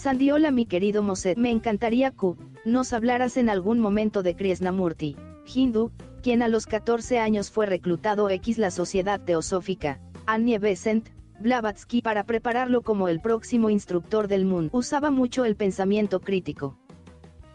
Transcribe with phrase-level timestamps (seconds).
[0.00, 2.32] Sandy, hola mi querido Moset, me encantaría que
[2.64, 5.14] nos hablaras en algún momento de Krishnamurti,
[5.54, 5.92] hindú,
[6.22, 12.24] quien a los 14 años fue reclutado X la Sociedad Teosófica, Annie Besant, Blavatsky para
[12.24, 14.70] prepararlo como el próximo instructor del mundo.
[14.72, 16.78] Usaba mucho el pensamiento crítico.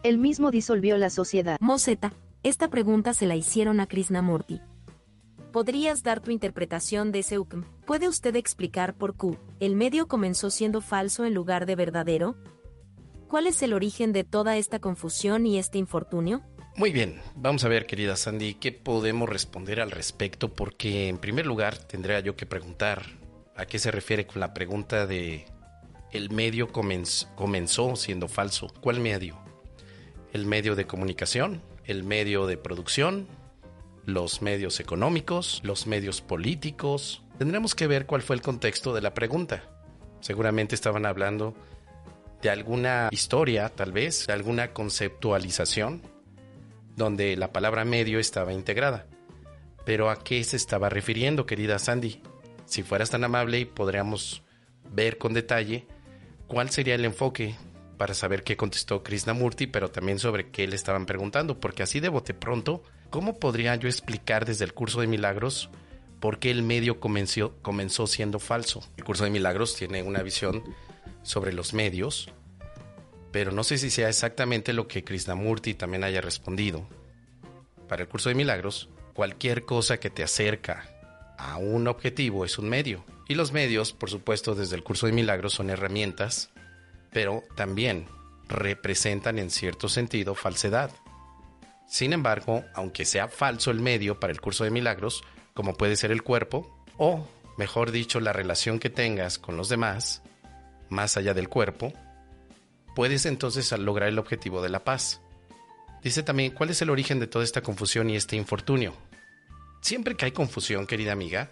[0.04, 1.56] Él mismo disolvió la sociedad.
[1.58, 2.12] Moseta,
[2.44, 4.60] esta pregunta se la hicieron a Krishnamurti.
[5.56, 7.64] ¿Podrías dar tu interpretación de ese UCM?
[7.86, 12.36] ¿Puede usted explicar por qué el medio comenzó siendo falso en lugar de verdadero?
[13.26, 16.42] ¿Cuál es el origen de toda esta confusión y este infortunio?
[16.76, 21.46] Muy bien, vamos a ver, querida Sandy, qué podemos responder al respecto, porque en primer
[21.46, 23.06] lugar tendría yo que preguntar
[23.56, 25.46] a qué se refiere con la pregunta de
[26.12, 28.70] el medio comenzó siendo falso.
[28.82, 29.38] ¿Cuál medio?
[30.34, 31.62] ¿El medio de comunicación?
[31.86, 33.26] ¿El medio de producción?
[34.06, 35.60] ¿Los medios económicos?
[35.64, 37.24] ¿Los medios políticos?
[37.38, 39.64] Tendremos que ver cuál fue el contexto de la pregunta.
[40.20, 41.54] Seguramente estaban hablando
[42.40, 46.02] de alguna historia, tal vez, de alguna conceptualización
[46.94, 49.06] donde la palabra medio estaba integrada.
[49.84, 52.22] Pero ¿a qué se estaba refiriendo, querida Sandy?
[52.64, 54.44] Si fueras tan amable, podríamos
[54.88, 55.84] ver con detalle
[56.46, 57.56] cuál sería el enfoque
[57.98, 62.08] para saber qué contestó Krishnamurti, pero también sobre qué le estaban preguntando, porque así de
[62.08, 62.84] bote pronto,
[63.16, 65.70] ¿cómo podría yo explicar desde el curso de milagros
[66.20, 68.86] por qué el medio comenzó, siendo falso?
[68.98, 70.62] El curso de milagros tiene una visión
[71.22, 72.28] sobre los medios,
[73.32, 76.86] pero no sé si sea exactamente lo que Krishnamurti también haya respondido.
[77.88, 80.86] Para el curso de milagros, cualquier cosa que te acerca
[81.38, 83.02] a un objetivo es un medio.
[83.28, 86.50] Y los medios, por supuesto, desde el curso de milagros son herramientas,
[87.14, 88.08] pero también
[88.46, 90.90] representan en cierto sentido falsedad.
[91.86, 95.22] Sin embargo, aunque sea falso el medio para el curso de milagros,
[95.54, 97.26] como puede ser el cuerpo, o,
[97.56, 100.22] mejor dicho, la relación que tengas con los demás,
[100.88, 101.92] más allá del cuerpo,
[102.94, 105.20] puedes entonces lograr el objetivo de la paz.
[106.02, 108.94] Dice también, ¿cuál es el origen de toda esta confusión y este infortunio?
[109.80, 111.50] Siempre que hay confusión, querida amiga,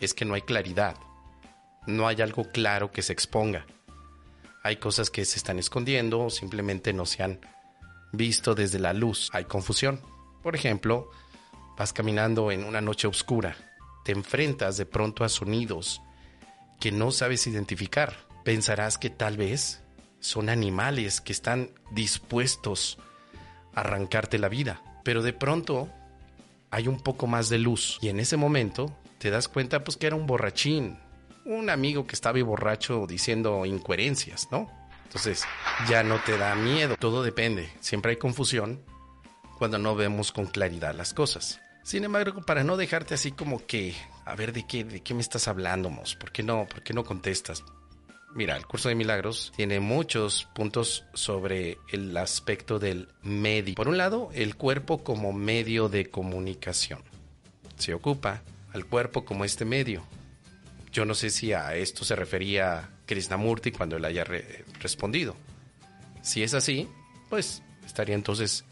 [0.00, 0.96] es que no hay claridad.
[1.86, 3.66] No hay algo claro que se exponga.
[4.62, 7.40] Hay cosas que se están escondiendo o simplemente no se han
[8.12, 9.30] visto desde la luz.
[9.32, 10.00] Hay confusión.
[10.42, 11.10] Por ejemplo,
[11.76, 13.56] vas caminando en una noche oscura,
[14.04, 16.00] te enfrentas de pronto a sonidos
[16.80, 18.14] que no sabes identificar.
[18.44, 19.82] Pensarás que tal vez
[20.20, 22.98] son animales que están dispuestos
[23.74, 24.82] a arrancarte la vida.
[25.04, 25.88] Pero de pronto
[26.70, 30.06] hay un poco más de luz y en ese momento te das cuenta pues que
[30.06, 30.98] era un borrachín,
[31.44, 34.70] un amigo que estaba borracho diciendo incoherencias, ¿no?
[35.08, 35.44] Entonces
[35.88, 38.84] ya no te da miedo, todo depende, siempre hay confusión
[39.56, 41.60] cuando no vemos con claridad las cosas.
[41.82, 43.94] Sin embargo, para no dejarte así como que,
[44.26, 46.92] a ver de qué, de qué me estás hablando, Mos, ¿por qué no, por qué
[46.92, 47.64] no contestas?
[48.34, 53.76] Mira, el curso de milagros tiene muchos puntos sobre el aspecto del medio.
[53.76, 57.02] Por un lado, el cuerpo como medio de comunicación.
[57.78, 58.42] Se ocupa
[58.74, 60.04] al cuerpo como este medio.
[60.92, 64.24] Yo no sé si a esto se refería Krishnamurti cuando él haya
[64.80, 65.34] respondido.
[66.22, 66.88] Si es así,
[67.28, 68.64] pues estaría entonces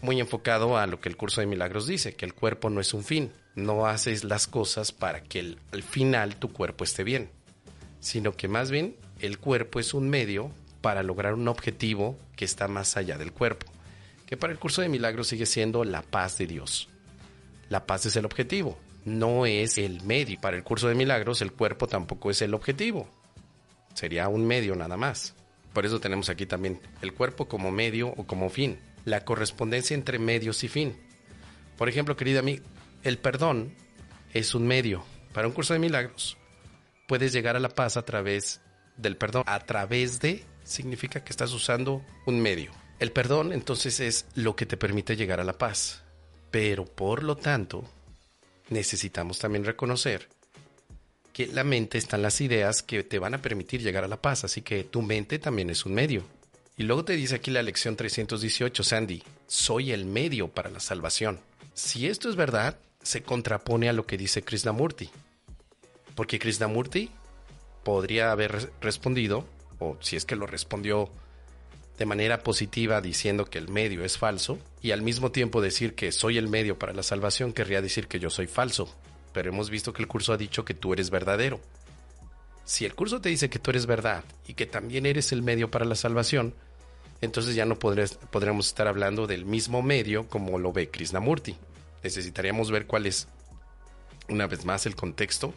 [0.00, 2.94] muy enfocado a lo que el curso de milagros dice, que el cuerpo no es
[2.94, 3.32] un fin.
[3.56, 7.30] No haces las cosas para que al final tu cuerpo esté bien
[8.06, 12.68] sino que más bien el cuerpo es un medio para lograr un objetivo que está
[12.68, 13.66] más allá del cuerpo,
[14.26, 16.88] que para el curso de milagros sigue siendo la paz de Dios.
[17.68, 20.40] La paz es el objetivo, no es el medio.
[20.40, 23.08] Para el curso de milagros el cuerpo tampoco es el objetivo,
[23.96, 25.34] sería un medio nada más.
[25.72, 30.20] Por eso tenemos aquí también el cuerpo como medio o como fin, la correspondencia entre
[30.20, 30.96] medios y fin.
[31.76, 32.62] Por ejemplo, querida amiga,
[33.02, 33.74] el perdón
[34.32, 36.38] es un medio para un curso de milagros
[37.06, 38.60] puedes llegar a la paz a través
[38.96, 39.44] del perdón.
[39.46, 42.72] A través de significa que estás usando un medio.
[42.98, 46.02] El perdón entonces es lo que te permite llegar a la paz.
[46.50, 47.84] Pero por lo tanto,
[48.70, 50.28] necesitamos también reconocer
[51.36, 54.44] que la mente están las ideas que te van a permitir llegar a la paz.
[54.44, 56.24] Así que tu mente también es un medio.
[56.78, 61.38] Y luego te dice aquí la lección 318, Sandy, soy el medio para la salvación.
[61.74, 65.10] Si esto es verdad, se contrapone a lo que dice Krishnamurti.
[66.14, 67.10] Porque Krishnamurti
[67.84, 69.46] podría haber respondido,
[69.78, 71.10] o si es que lo respondió
[71.98, 76.12] de manera positiva diciendo que el medio es falso, y al mismo tiempo decir que
[76.12, 78.88] soy el medio para la salvación querría decir que yo soy falso.
[79.36, 81.60] Pero hemos visto que el curso ha dicho que tú eres verdadero.
[82.64, 85.70] Si el curso te dice que tú eres verdad y que también eres el medio
[85.70, 86.54] para la salvación,
[87.20, 91.54] entonces ya no podremos estar hablando del mismo medio como lo ve Krishnamurti.
[92.02, 93.28] Necesitaríamos ver cuál es,
[94.30, 95.52] una vez más, el contexto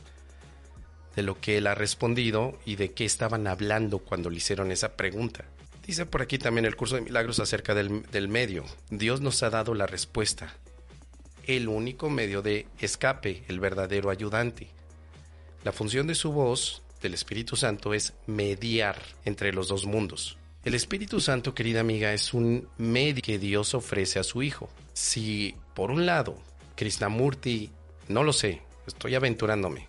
[1.15, 4.97] de lo que él ha respondido y de qué estaban hablando cuando le hicieron esa
[4.97, 5.45] pregunta.
[5.87, 8.65] Dice por aquí también el curso de milagros acerca del medio.
[8.89, 10.53] Dios nos ha dado la respuesta.
[11.49, 14.67] El único medio de escape, el verdadero ayudante.
[15.63, 20.37] La función de su voz, del Espíritu Santo, es mediar entre los dos mundos.
[20.63, 24.69] El Espíritu Santo, querida amiga, es un medio que Dios ofrece a su Hijo.
[24.93, 26.37] Si, por un lado,
[26.75, 27.71] Krishnamurti,
[28.09, 29.87] no lo sé, estoy aventurándome,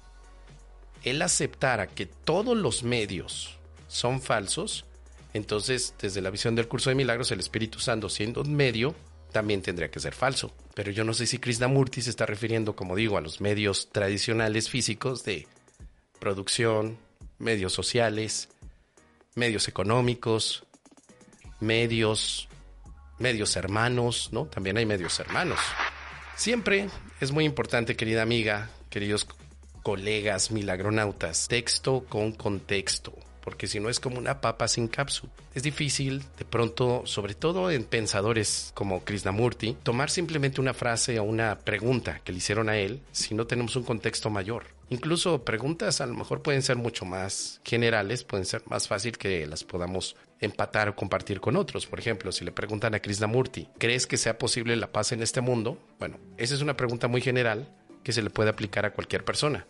[1.05, 4.87] él aceptara que todos los medios son falsos,
[5.35, 8.95] entonces desde la visión del curso de milagros, el Espíritu Santo siendo un medio,
[9.31, 10.53] también tendría que ser falso.
[10.75, 14.69] Pero yo no sé si Krishnamurti se está refiriendo, como digo, a los medios tradicionales
[14.69, 15.47] físicos de
[16.19, 16.99] producción,
[17.39, 18.49] medios sociales,
[19.35, 20.65] medios económicos,
[21.61, 22.49] medios,
[23.19, 24.47] medios hermanos, ¿no?
[24.47, 25.59] También hay medios hermanos.
[26.37, 26.89] Siempre
[27.21, 29.27] es muy importante, querida amiga, queridos
[29.83, 35.33] colegas milagronautas, texto con contexto, porque si no es como una papa sin cápsula.
[35.55, 41.25] Es difícil, de pronto, sobre todo en pensadores como Krishnamurti, tomar simplemente una frase o
[41.25, 44.65] una pregunta que le hicieron a él si no tenemos un contexto mayor.
[44.91, 49.47] Incluso preguntas a lo mejor pueden ser mucho más generales, pueden ser más fácil que
[49.47, 51.87] las podamos empatar o compartir con otros.
[51.87, 55.41] Por ejemplo, si le preguntan a Krishnamurti, ¿crees que sea posible la paz en este
[55.41, 55.79] mundo?
[56.01, 57.69] Bueno, esa es una pregunta muy general
[58.03, 59.67] que se le puede aplicar a cualquier persona.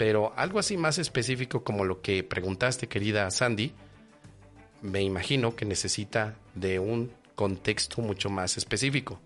[0.00, 3.74] Pero algo así más específico como lo que preguntaste, querida Sandy,
[4.80, 9.20] me imagino que necesita de un contexto mucho más específico.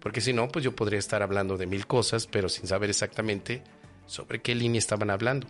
[0.00, 3.62] Porque si no, pues yo podría estar hablando de mil cosas, pero sin saber exactamente
[4.04, 5.46] sobre qué línea estaban hablando.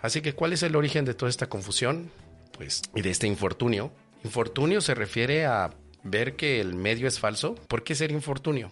[0.00, 2.12] Así que, ¿cuál es el origen de toda esta confusión?
[2.56, 3.90] Pues, y de este infortunio.
[4.22, 5.70] Infortunio se refiere a
[6.04, 7.56] ver que el medio es falso.
[7.66, 8.70] ¿Por qué ser infortunio?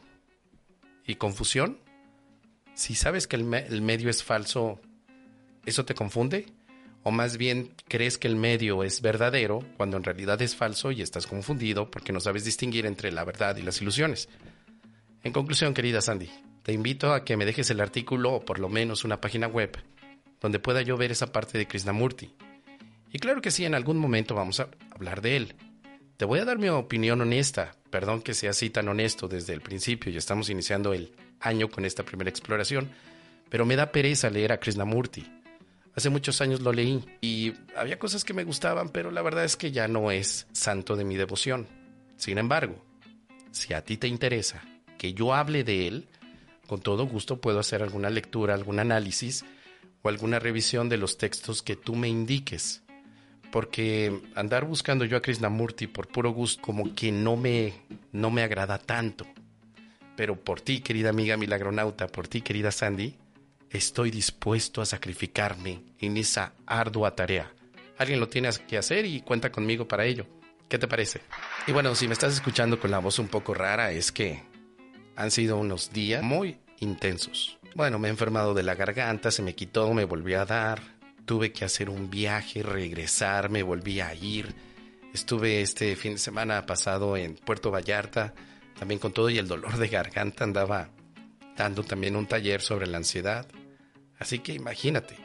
[1.04, 1.80] ¿Y confusión?
[2.80, 4.80] Si sabes que el, medio es falso,
[5.66, 6.46] ¿eso te confunde?
[7.02, 11.02] ¿O más bien crees que el medio es verdadero cuando en realidad es falso y
[11.02, 14.30] estás confundido porque no sabes distinguir entre la verdad y las ilusiones?
[15.22, 16.30] En conclusión, querida Sandy,
[16.62, 19.76] te invito a que me dejes el artículo o por lo menos una página web
[20.40, 22.34] donde pueda yo ver esa parte de Krishnamurti.
[23.12, 25.54] Y claro que sí, en algún momento vamos a hablar de él.
[26.16, 29.60] Te voy a dar mi opinión honesta, perdón que sea así tan honesto desde el
[29.60, 32.90] principio y estamos iniciando el año con esta primera exploración,
[33.48, 35.26] pero me da pereza leer a Krishnamurti.
[35.94, 39.56] Hace muchos años lo leí y había cosas que me gustaban, pero la verdad es
[39.56, 41.66] que ya no es santo de mi devoción.
[42.16, 42.84] Sin embargo,
[43.50, 44.62] si a ti te interesa
[44.98, 46.08] que yo hable de él,
[46.66, 49.44] con todo gusto puedo hacer alguna lectura, algún análisis
[50.02, 52.82] o alguna revisión de los textos que tú me indiques.
[53.50, 57.72] Porque andar buscando yo a Krishnamurti por puro gusto como que no me,
[58.12, 59.26] no me agrada tanto.
[60.20, 63.16] Pero por ti, querida amiga milagronauta, por ti, querida Sandy,
[63.70, 67.50] estoy dispuesto a sacrificarme en esa ardua tarea.
[67.96, 70.26] Alguien lo tiene que hacer y cuenta conmigo para ello.
[70.68, 71.22] ¿Qué te parece?
[71.66, 74.42] Y bueno, si me estás escuchando con la voz un poco rara, es que
[75.16, 77.58] han sido unos días muy intensos.
[77.74, 80.82] Bueno, me he enfermado de la garganta, se me quitó, me volví a dar,
[81.24, 84.54] tuve que hacer un viaje, regresar, me volví a ir.
[85.14, 88.34] Estuve este fin de semana pasado en Puerto Vallarta,
[88.80, 90.88] también con todo y el dolor de garganta andaba
[91.54, 93.46] dando también un taller sobre la ansiedad.
[94.18, 95.16] Así que imagínate,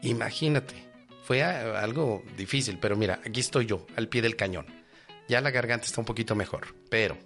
[0.00, 0.74] imagínate.
[1.22, 4.64] Fue algo difícil, pero mira, aquí estoy yo, al pie del cañón.
[5.28, 7.18] Ya la garganta está un poquito mejor, pero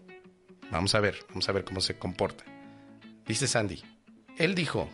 [0.73, 2.45] vamos a ver, vamos a ver cómo se comporta.
[3.25, 3.85] Dice Sandy,
[4.39, 4.91] él dijo,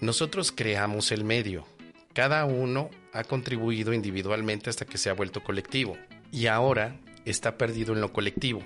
[0.00, 1.66] nosotros creamos el medio.
[2.12, 5.98] Cada uno ha contribuido individualmente hasta que se ha vuelto colectivo.
[6.30, 8.62] Y ahora está perdido en lo colectivo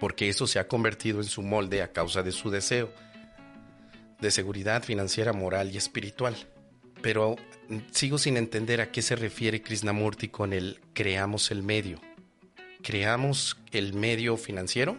[0.00, 2.92] porque eso se ha convertido en su molde a causa de su deseo
[4.20, 6.36] de seguridad financiera, moral y espiritual.
[7.00, 7.36] Pero
[7.92, 12.00] sigo sin entender a qué se refiere Krishnamurti con el creamos el medio.
[12.82, 14.96] ¿Creamos el medio financiero?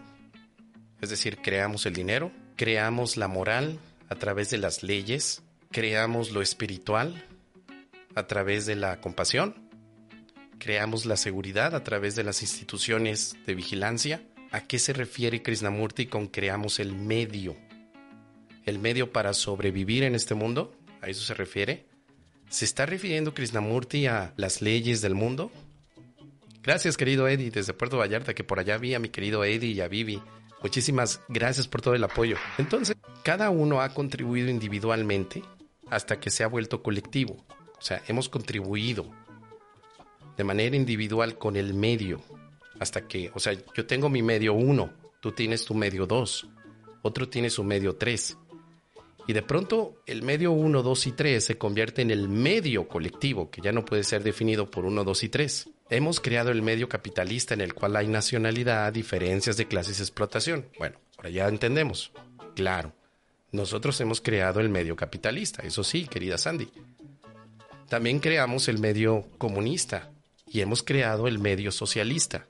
[1.02, 3.80] Es decir, creamos el dinero, creamos la moral
[4.10, 7.26] a través de las leyes, creamos lo espiritual
[8.16, 9.70] a través de la compasión,
[10.58, 16.08] creamos la seguridad a través de las instituciones de vigilancia, ¿A qué se refiere Krishnamurti
[16.08, 17.56] con creamos el medio?
[18.66, 20.74] ¿El medio para sobrevivir en este mundo?
[21.02, 21.86] ¿A eso se refiere?
[22.50, 25.52] ¿Se está refiriendo Krishnamurti a las leyes del mundo?
[26.64, 29.82] Gracias, querido Eddie, desde Puerto Vallarta, que por allá vi a mi querido Eddie y
[29.82, 30.20] a Vivi.
[30.64, 32.38] Muchísimas gracias por todo el apoyo.
[32.58, 35.44] Entonces, cada uno ha contribuido individualmente
[35.90, 37.38] hasta que se ha vuelto colectivo.
[37.78, 39.06] O sea, hemos contribuido
[40.38, 42.20] de manera individual con el medio,
[42.80, 46.48] hasta que, o sea, yo tengo mi medio 1, tú tienes tu medio 2,
[47.02, 48.38] otro tiene su medio 3.
[49.28, 53.52] Y de pronto el medio 1, 2 y 3 se convierte en el medio colectivo,
[53.52, 55.70] que ya no puede ser definido por 1, 2 y 3.
[55.92, 60.66] Hemos creado el medio capitalista en el cual hay nacionalidad, diferencias de clases y explotación.
[60.80, 62.12] Bueno, ahora ya entendemos.
[62.56, 62.94] Claro,
[63.52, 66.72] nosotros hemos creado el medio capitalista, eso sí, querida Sandy.
[67.88, 70.12] También creamos el medio comunista
[70.48, 72.48] y hemos creado el medio socialista.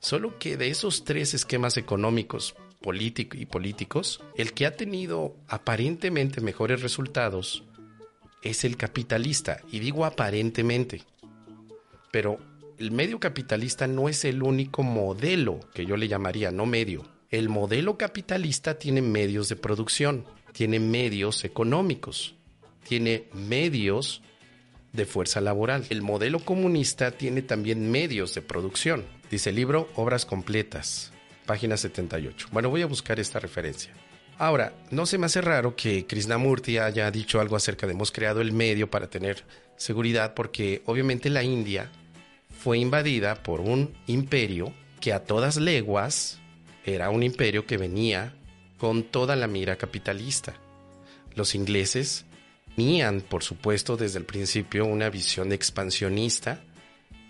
[0.00, 6.40] Solo que de esos tres esquemas económicos político y políticos, el que ha tenido aparentemente
[6.40, 7.64] mejores resultados
[8.42, 9.60] es el capitalista.
[9.70, 11.02] Y digo aparentemente.
[12.10, 12.38] Pero
[12.78, 17.06] el medio capitalista no es el único modelo que yo le llamaría, no medio.
[17.28, 22.34] El modelo capitalista tiene medios de producción, tiene medios económicos,
[22.88, 24.22] tiene medios
[24.92, 25.84] de fuerza laboral.
[25.90, 29.04] El modelo comunista tiene también medios de producción.
[29.30, 31.12] Dice el libro Obras Completas,
[31.46, 32.48] página 78.
[32.52, 33.92] Bueno, voy a buscar esta referencia.
[34.38, 38.40] Ahora, no se me hace raro que Krishnamurti haya dicho algo acerca de hemos creado
[38.40, 39.44] el medio para tener
[39.76, 41.90] seguridad, porque obviamente la India
[42.58, 46.40] fue invadida por un imperio que a todas leguas
[46.84, 48.34] era un imperio que venía
[48.78, 50.54] con toda la mira capitalista.
[51.34, 52.24] Los ingleses
[52.76, 56.62] tenían, por supuesto, desde el principio una visión expansionista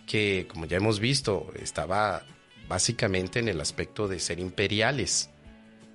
[0.06, 2.24] que, como ya hemos visto, estaba
[2.68, 5.30] básicamente en el aspecto de ser imperiales.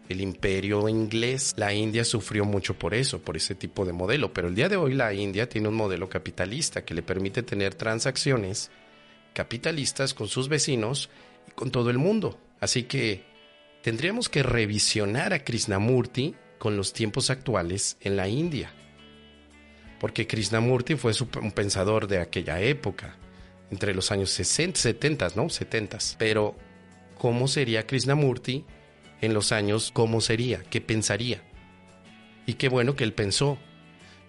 [0.07, 4.47] El imperio inglés, la India sufrió mucho por eso, por ese tipo de modelo, pero
[4.47, 8.71] el día de hoy la India tiene un modelo capitalista que le permite tener transacciones
[9.33, 11.09] capitalistas con sus vecinos
[11.47, 12.39] y con todo el mundo.
[12.59, 13.23] Así que
[13.81, 18.71] tendríamos que revisionar a Krishnamurti con los tiempos actuales en la India.
[19.99, 23.15] Porque Krishnamurti fue un pensador de aquella época,
[23.71, 25.49] entre los años 60, 70, ¿no?
[25.49, 25.97] 70.
[26.17, 26.55] Pero
[27.17, 28.65] cómo sería Krishnamurti
[29.21, 31.41] en los años, cómo sería, qué pensaría.
[32.45, 33.57] Y qué bueno que él pensó.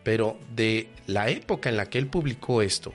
[0.02, 2.92] Pero de la época en la que él publicó esto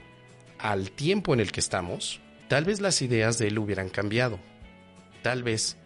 [0.57, 4.39] al tiempo en el que estamos, tal vez las ideas de él hubieran cambiado.
[5.21, 5.77] Tal vez.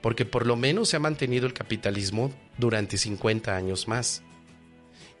[0.00, 4.22] Porque por lo menos se ha mantenido el capitalismo durante 50 años más.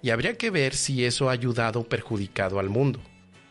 [0.02, 3.00] Y habría que ver si eso ha ayudado o perjudicado al mundo.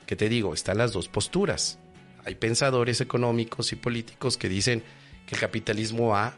[0.06, 1.80] Que te digo, están las dos posturas.
[2.26, 4.84] Hay pensadores económicos y políticos que dicen
[5.26, 6.38] que el capitalismo ha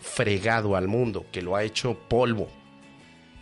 [0.00, 2.48] fregado al mundo, que lo ha hecho polvo.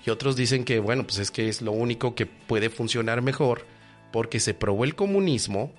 [0.04, 3.66] Y otros dicen que, bueno, pues es que es lo único que puede funcionar mejor
[4.12, 5.72] porque se probó el comunismo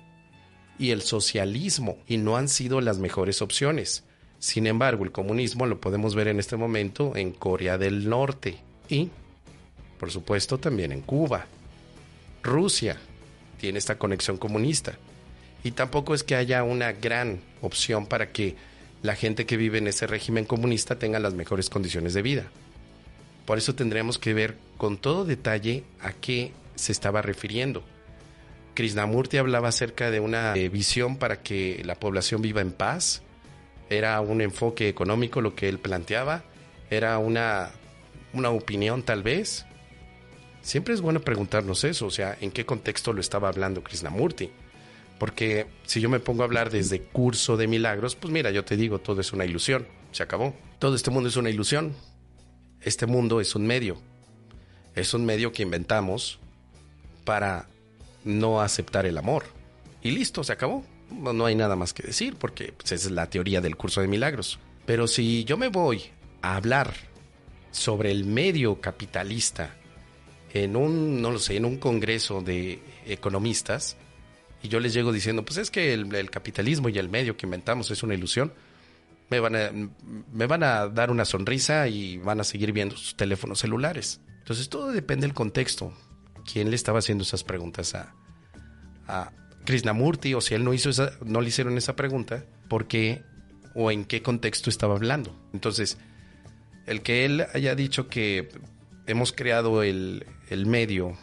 [0.78, 4.04] y el socialismo y no han sido las mejores opciones.
[4.38, 9.10] Sin embargo, el comunismo lo podemos ver en este momento en Corea del Norte y,
[10.00, 11.44] por supuesto, también en Cuba.
[12.42, 12.96] Rusia
[13.58, 14.94] tiene esta conexión comunista
[15.62, 18.56] y tampoco es que haya una gran opción para que
[19.02, 22.46] la gente que vive en ese régimen comunista tenga las mejores condiciones de vida.
[23.44, 27.84] Por eso tendremos que ver con todo detalle a qué se estaba refiriendo.
[28.72, 33.20] Krishnamurti hablaba acerca de una eh, visión para que la población viva en paz.
[33.90, 36.44] Era un enfoque económico lo que él planteaba.
[36.88, 37.72] Era una,
[38.32, 39.66] una opinión tal vez.
[40.62, 44.50] Siempre es bueno preguntarnos eso, o sea, en qué contexto lo estaba hablando Krishnamurti.
[45.18, 48.76] Porque si yo me pongo a hablar desde curso de milagros, pues mira, yo te
[48.76, 50.54] digo, todo es una ilusión, se acabó.
[50.78, 51.94] Todo este mundo es una ilusión.
[52.80, 54.00] Este mundo es un medio.
[54.94, 56.38] Es un medio que inventamos
[57.24, 57.68] para
[58.24, 59.44] no aceptar el amor.
[60.02, 60.84] Y listo, se acabó.
[61.10, 64.58] No, hay nada más que decir porque pues, es la teoría del curso de milagros.
[64.86, 66.02] Pero si yo me voy
[66.40, 66.94] a hablar
[67.72, 69.76] sobre el medio capitalista
[70.52, 73.96] en un, no lo sé, en un congreso de economistas,
[74.62, 77.90] y yo les llego diciendo, pues es que el, capitalismo y el medio que inventamos
[77.90, 78.52] es una ilusión,
[79.30, 79.70] me van, a,
[80.32, 84.20] me van a dar una sonrisa y van a seguir viendo sus teléfonos celulares.
[84.38, 85.94] Entonces todo depende del contexto.
[86.50, 88.14] ¿Quién le estaba haciendo esas preguntas a,
[89.06, 89.32] a
[89.64, 90.34] Krishnamurti?
[90.34, 93.22] O si él no, hizo esa, no le hicieron esa pregunta, ¿por qué
[93.74, 95.38] o en qué contexto estaba hablando?
[95.54, 95.96] Entonces,
[96.86, 98.48] el que él haya dicho que
[99.10, 101.16] hemos creado el, el medio,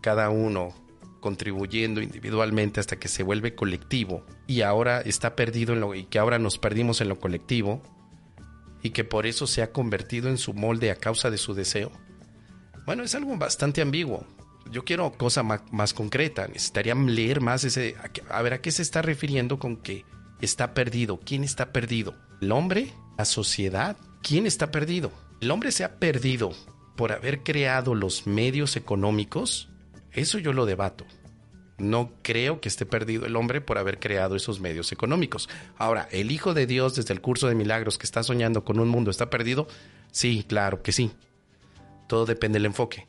[0.00, 0.74] cada uno
[1.20, 6.18] contribuyendo individualmente hasta que se vuelve colectivo y ahora está perdido en lo y que
[6.18, 7.82] ahora nos perdimos en lo colectivo
[8.82, 11.92] y que por eso se ha convertido en su molde a causa de su deseo.
[12.84, 14.26] Bueno, es algo bastante ambiguo.
[14.70, 16.48] Yo quiero cosa más, concreta.
[16.48, 17.94] Necesitaría leer más ese.
[18.28, 20.04] A ver, ¿a qué se está refiriendo con que
[20.40, 21.20] está perdido?
[21.20, 22.14] ¿Quién está perdido?
[22.40, 22.92] ¿El hombre?
[23.16, 23.96] ¿La sociedad?
[24.22, 25.12] ¿Quién está perdido?
[25.40, 26.52] ¿El hombre se ha perdido
[26.96, 29.68] por haber creado los medios económicos?
[30.12, 31.04] Eso yo lo debato.
[31.78, 35.48] No creo que esté perdido el hombre por haber creado esos medios económicos.
[35.76, 38.88] Ahora, ¿el Hijo de Dios desde el curso de milagros que está soñando con un
[38.88, 39.66] mundo está perdido?
[40.10, 41.10] Sí, claro que sí.
[42.06, 43.08] todo depende del enfoque.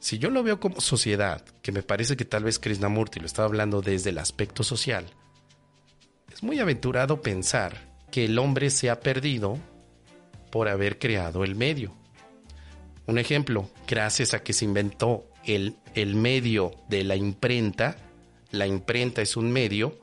[0.00, 3.46] Si yo lo veo como sociedad, que me parece que tal vez Krishnamurti lo estaba
[3.46, 5.06] hablando desde el aspecto social,
[6.32, 9.58] es muy aventurado pensar que el hombre se ha perdido
[10.50, 11.94] por haber creado el medio.
[13.10, 17.96] Un ejemplo, gracias a que se inventó el, el medio de la imprenta,
[18.52, 19.98] la imprenta es un medio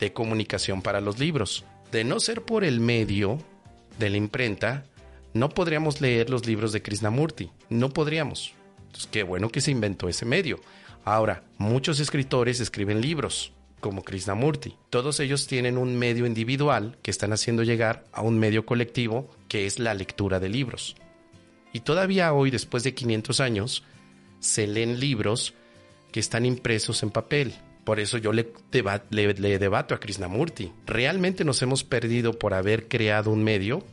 [0.00, 1.64] de comunicación para los libros.
[1.92, 3.38] De no ser por el medio
[4.00, 4.82] de la imprenta,
[5.32, 7.52] no podríamos leer los libros de Krishnamurti.
[7.68, 8.52] No podríamos.
[8.86, 10.58] Entonces, qué bueno que se inventó ese medio.
[11.04, 14.74] Ahora, muchos escritores escriben libros, como Krishnamurti.
[14.90, 19.66] Todos ellos tienen un medio individual que están haciendo llegar a un medio colectivo que
[19.66, 20.96] es la lectura de libros.
[21.72, 23.84] Y todavía hoy, después de 500 años,
[24.40, 25.54] se leen libros
[26.12, 27.54] que están impresos en papel.
[27.84, 28.52] Por eso yo le,
[29.10, 30.72] debato a Krishnamurti.
[30.86, 33.84] ¿Realmente nos hemos perdido por haber creado un medio?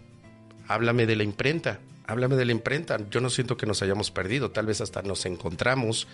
[0.68, 2.98] Háblame de la imprenta háblame de la imprenta.
[3.12, 6.08] Yo no siento que nos hayamos perdido, tal vez hasta nos encontramos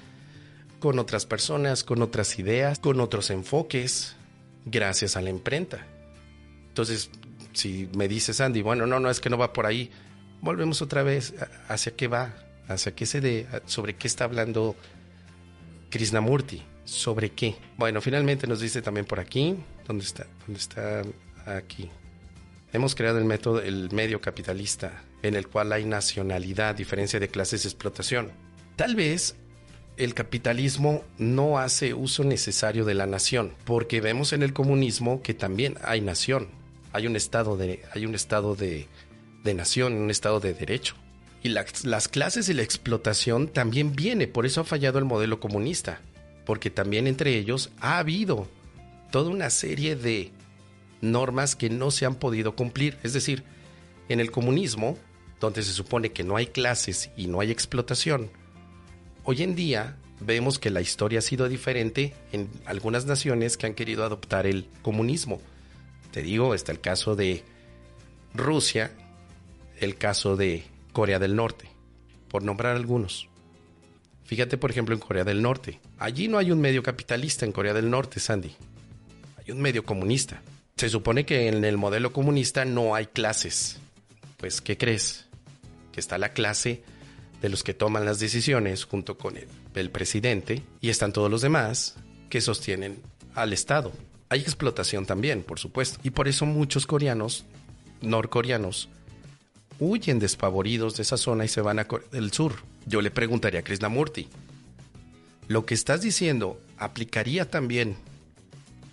[0.80, 4.16] con otras personas, con otras ideas, con otros enfoques,
[4.66, 5.86] gracias a la imprenta.
[6.68, 7.10] Entonces,
[7.54, 9.92] si me dices, Andy, bueno, no, no, es que no va por ahí,
[10.44, 11.34] volvemos otra vez
[11.70, 12.36] hacia qué va,
[12.68, 14.76] hacia qué se de, sobre qué está hablando
[15.90, 17.56] Krishnamurti, sobre qué.
[17.78, 19.56] Bueno, finalmente nos dice también por aquí,
[19.88, 20.28] ¿dónde está?
[20.46, 21.02] ¿Dónde está?
[21.46, 21.90] Aquí.
[22.74, 27.66] Hemos creado el método, el medio capitalista, en el cual hay nacionalidad, diferencia de clases
[27.66, 28.32] explotación.
[28.76, 29.36] Tal vez
[29.96, 35.34] el capitalismo no hace uso necesario de la nación, porque vemos en el comunismo que
[35.34, 36.50] también hay nación,
[36.92, 38.88] hay un estado de, hay un estado de,
[39.44, 40.96] de nación, un estado de derecho.
[41.42, 46.00] Y las clases y la explotación también viene, por eso ha fallado el modelo comunista,
[46.46, 48.48] porque también entre ellos ha habido
[49.12, 50.32] toda una serie de
[51.02, 52.98] normas que no se han podido cumplir.
[53.04, 53.44] Es decir,
[54.08, 54.98] en el comunismo,
[55.42, 58.32] donde se supone que no hay clases y no hay explotación,
[59.26, 63.74] hoy en día vemos que la historia ha sido diferente en algunas naciones que han
[63.74, 65.42] querido adoptar el comunismo.
[66.12, 67.44] Te digo, está el caso de
[68.34, 68.92] Rusia,
[69.80, 71.70] el caso de Corea del Norte,
[72.30, 73.30] por nombrar algunos.
[74.24, 75.80] Fíjate, por ejemplo, en Corea del Norte.
[75.98, 78.56] Allí no hay un medio capitalista en Corea del Norte, Sandy.
[79.38, 80.42] Hay un medio comunista.
[80.78, 83.80] Se supone que en el modelo comunista no hay clases.
[84.38, 85.28] Pues, ¿qué crees?
[85.92, 86.84] Que está la clase
[87.42, 91.96] de los que toman las decisiones junto con el, presidente y están todos los demás
[92.30, 93.02] que sostienen
[93.36, 93.92] al Estado.
[94.30, 96.00] Hay explotación también, por supuesto.
[96.04, 97.44] Y por eso muchos coreanos,
[98.02, 98.88] norcoreanos,
[99.80, 102.56] huyen despavoridos de esa zona y se van al sur.
[102.86, 104.28] Yo le preguntaría a Krishnamurti,
[105.48, 107.96] ¿lo que estás diciendo aplicaría también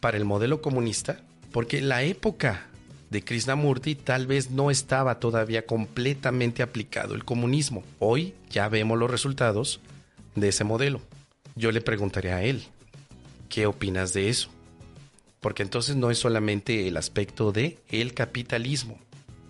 [0.01, 1.23] para el modelo comunista?
[1.53, 2.67] porque la época
[3.11, 7.83] de Krishnamurti tal vez no estaba todavía completamente aplicado el comunismo.
[7.99, 9.81] Hoy ya vemos los resultados
[10.37, 11.01] de ese modelo.
[11.57, 12.63] Yo le preguntaré a él,
[13.49, 14.49] ¿qué opinas de eso?
[15.41, 18.99] Porque entonces no es solamente el aspecto de el capitalismo,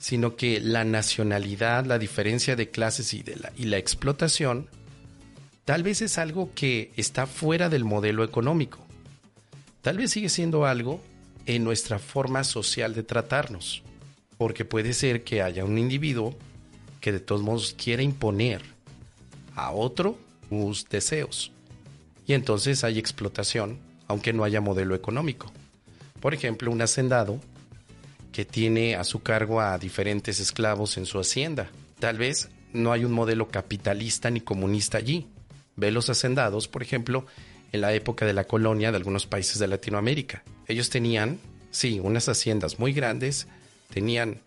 [0.01, 4.67] sino que la nacionalidad, la diferencia de clases y, de la, y la explotación,
[5.67, 8.85] tal vez es algo que está fuera del modelo económico.
[9.83, 11.03] Tal vez sigue siendo algo
[11.45, 13.83] en nuestra forma social de tratarnos.
[14.39, 16.35] Porque puede ser que haya un individuo
[17.01, 18.63] que de todos modos quiera imponer
[19.55, 21.53] a otro sus deseos.
[22.27, 25.53] Y entonces hay explotación, aunque no haya modelo económico.
[26.21, 27.39] Por ejemplo, un hacendado
[28.33, 31.71] que tiene a su cargo a diferentes esclavos en su hacienda.
[31.99, 35.27] Tal vez no hay un modelo capitalista ni comunista allí.
[35.77, 37.27] Ve los hacendados, por ejemplo,
[37.73, 40.43] en la época de la colonia de algunos países de Latinoamérica.
[40.67, 41.39] Ellos tenían,
[41.71, 43.49] sí, unas haciendas muy grandes,
[43.93, 44.41] tenían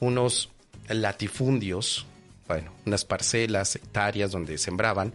[0.00, 0.50] unos
[0.88, 2.06] latifundios,
[2.46, 5.12] bueno, unas parcelas, hectáreas donde sembraban,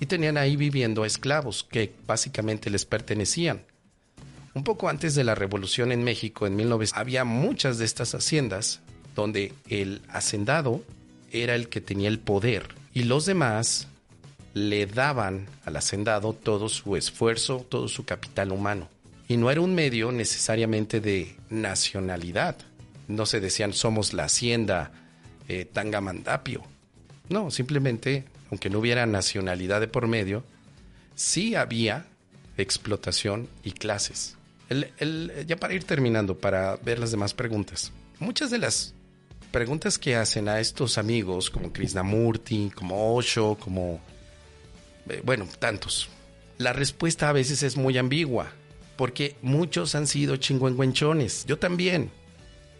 [0.00, 3.62] y tenían ahí viviendo esclavos que básicamente les pertenecían.
[4.56, 8.80] Un poco antes de la revolución en México, en 1900, había muchas de estas haciendas
[9.14, 10.82] donde el hacendado
[11.30, 13.86] era el que tenía el poder y los demás
[14.54, 18.88] le daban al hacendado todo su esfuerzo, todo su capital humano.
[19.28, 22.56] Y no era un medio necesariamente de nacionalidad.
[23.08, 24.90] No se decían somos la hacienda
[25.48, 26.62] eh, Tangamandapio.
[27.28, 30.44] No, simplemente, aunque no hubiera nacionalidad de por medio,
[31.14, 32.06] sí había
[32.56, 34.35] explotación y clases.
[35.46, 37.92] Ya para ir terminando, para ver las demás preguntas.
[38.18, 38.94] Muchas de las
[39.50, 44.00] preguntas que hacen a estos amigos, como Krishnamurti, como Osho, como
[45.08, 46.08] eh, bueno, tantos.
[46.58, 48.52] La respuesta a veces es muy ambigua,
[48.96, 51.46] porque muchos han sido chingüengüenchones.
[51.46, 52.10] Yo también.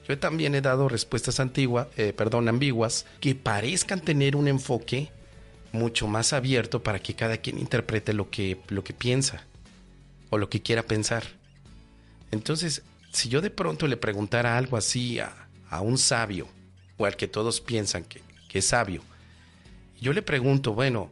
[0.08, 5.10] Yo también he dado respuestas antiguas, eh, perdón, ambiguas, que parezcan tener un enfoque
[5.72, 9.44] mucho más abierto para que cada quien interprete lo que, lo que piensa
[10.30, 11.24] o lo que quiera pensar.
[12.30, 16.48] Entonces, si yo de pronto le preguntara algo así a, a un sabio,
[16.96, 19.02] o al que todos piensan que, que es sabio,
[20.00, 21.10] yo le pregunto, bueno,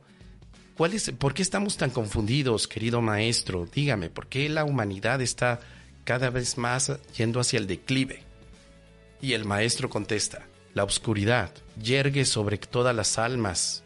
[0.76, 3.66] ¿cuál es, ¿por qué estamos tan confundidos, querido maestro?
[3.66, 5.60] Dígame, ¿por qué la humanidad está
[6.04, 8.22] cada vez más yendo hacia el declive?
[9.22, 11.50] Y el maestro contesta, la oscuridad
[11.80, 13.82] yergue sobre todas las almas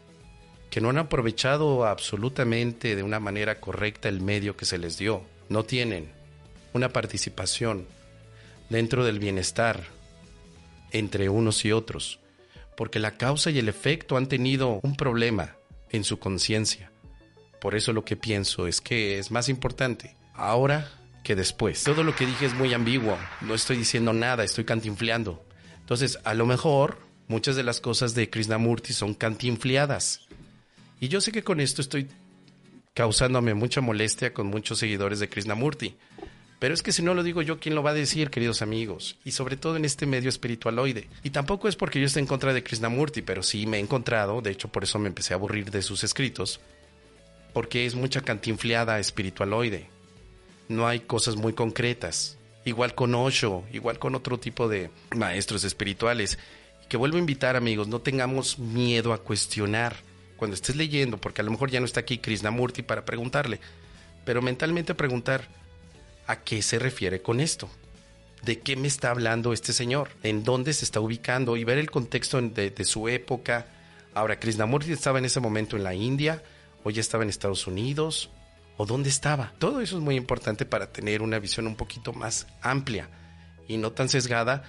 [0.69, 5.23] que no han aprovechado absolutamente de una manera correcta el medio que se les dio.
[5.47, 6.11] No tienen
[6.73, 7.87] una participación
[8.69, 9.83] dentro del bienestar
[10.91, 12.19] entre unos y otros,
[12.75, 15.55] porque la causa y el efecto han tenido un problema
[15.89, 16.91] en su conciencia.
[17.59, 20.89] Por eso lo que pienso es que es más importante ahora
[21.23, 21.83] que después.
[21.83, 25.43] Todo lo que dije es muy ambiguo, no estoy diciendo nada, estoy cantinfleando.
[25.79, 30.27] Entonces, a lo mejor muchas de las cosas de Krishnamurti son cantinfliadas.
[30.99, 32.07] Y yo sé que con esto estoy
[32.93, 35.95] causándome mucha molestia con muchos seguidores de Krishnamurti.
[36.59, 39.17] Pero es que si no lo digo yo, ¿quién lo va a decir, queridos amigos?
[39.23, 41.07] Y sobre todo en este medio espiritualoide.
[41.23, 44.41] Y tampoco es porque yo esté en contra de Krishnamurti, pero sí me he encontrado,
[44.41, 46.59] de hecho por eso me empecé a aburrir de sus escritos,
[47.53, 49.87] porque es mucha cantinfleada espiritualoide.
[50.67, 52.37] No hay cosas muy concretas.
[52.65, 56.37] Igual con Osho, igual con otro tipo de maestros espirituales.
[56.89, 59.95] Que vuelvo a invitar, amigos, no tengamos miedo a cuestionar
[60.35, 63.59] cuando estés leyendo, porque a lo mejor ya no está aquí Krishnamurti para preguntarle,
[64.25, 65.47] pero mentalmente preguntar,
[66.29, 67.67] ¿A qué se refiere con esto?
[68.43, 70.09] ¿De qué me está hablando este señor?
[70.21, 71.57] ¿En dónde se está ubicando?
[71.57, 73.65] Y ver el contexto de, su época.
[74.13, 76.43] Ahora, Krishnamurti estaba en ese momento en la India,
[76.83, 78.29] o ya estaba en Estados Unidos,
[78.77, 79.55] o dónde estaba.
[79.57, 83.09] Todo eso es muy importante para tener una visión un poquito más amplia
[83.67, 84.61] y no tan sesgada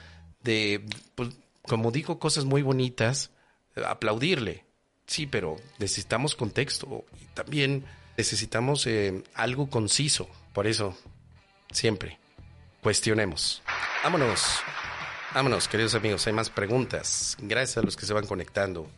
[0.42, 0.82] de,
[1.14, 1.28] pues,
[1.60, 3.32] como digo, cosas muy bonitas,
[3.86, 4.64] aplaudirle.
[5.06, 7.84] Sí, pero necesitamos contexto y también
[8.16, 10.26] necesitamos eh, algo conciso.
[10.54, 10.96] Por eso,
[11.72, 12.18] Siempre.
[12.82, 13.62] Cuestionemos.
[14.02, 14.60] Vámonos.
[15.34, 16.26] Vámonos, queridos amigos.
[16.26, 17.36] Hay más preguntas.
[17.40, 18.88] Gracias a los que se van conectando.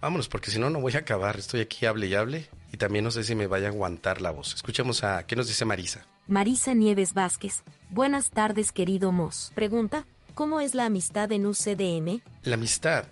[0.00, 1.38] Vámonos, porque si no, no voy a acabar.
[1.38, 2.48] Estoy aquí, hable y hable.
[2.72, 4.54] Y también no sé si me vaya a aguantar la voz.
[4.54, 5.26] Escuchemos a.
[5.26, 6.06] ¿Qué nos dice Marisa?
[6.26, 7.62] Marisa Nieves Vázquez.
[7.88, 9.52] Buenas tardes, querido Moss.
[9.54, 12.20] Pregunta: ¿Cómo es la amistad en UCDM?
[12.42, 13.06] La amistad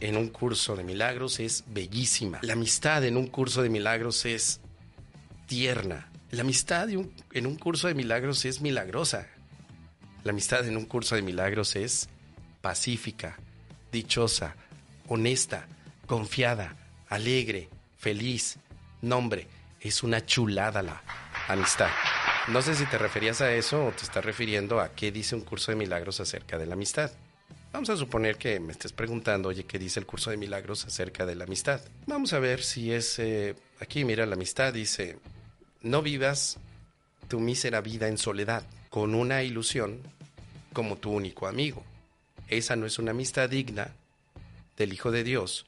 [0.00, 2.38] en un curso de milagros es bellísima.
[2.42, 4.60] La amistad en un curso de milagros es
[5.46, 9.26] tierna, la amistad en un curso de milagros es milagrosa.
[10.24, 12.08] La amistad en un curso de milagros es
[12.60, 13.38] pacífica,
[13.90, 14.54] dichosa,
[15.06, 15.66] honesta,
[16.06, 16.76] confiada,
[17.08, 18.58] alegre, feliz.
[19.00, 19.46] Nombre,
[19.80, 21.02] es una chulada la
[21.46, 21.88] amistad.
[22.48, 25.42] No sé si te referías a eso o te estás refiriendo a qué dice un
[25.42, 27.10] curso de milagros acerca de la amistad.
[27.72, 31.26] Vamos a suponer que me estés preguntando, oye, ¿qué dice el curso de milagros acerca
[31.26, 31.80] de la amistad?
[32.06, 33.18] Vamos a ver si es...
[33.18, 35.18] Eh, aquí, mira, la amistad dice,
[35.88, 36.58] no vivas
[37.28, 40.00] tu mísera vida en soledad, con una ilusión
[40.72, 41.82] como tu único amigo.
[42.48, 43.94] Esa no es una amistad digna
[44.76, 45.66] del Hijo de Dios,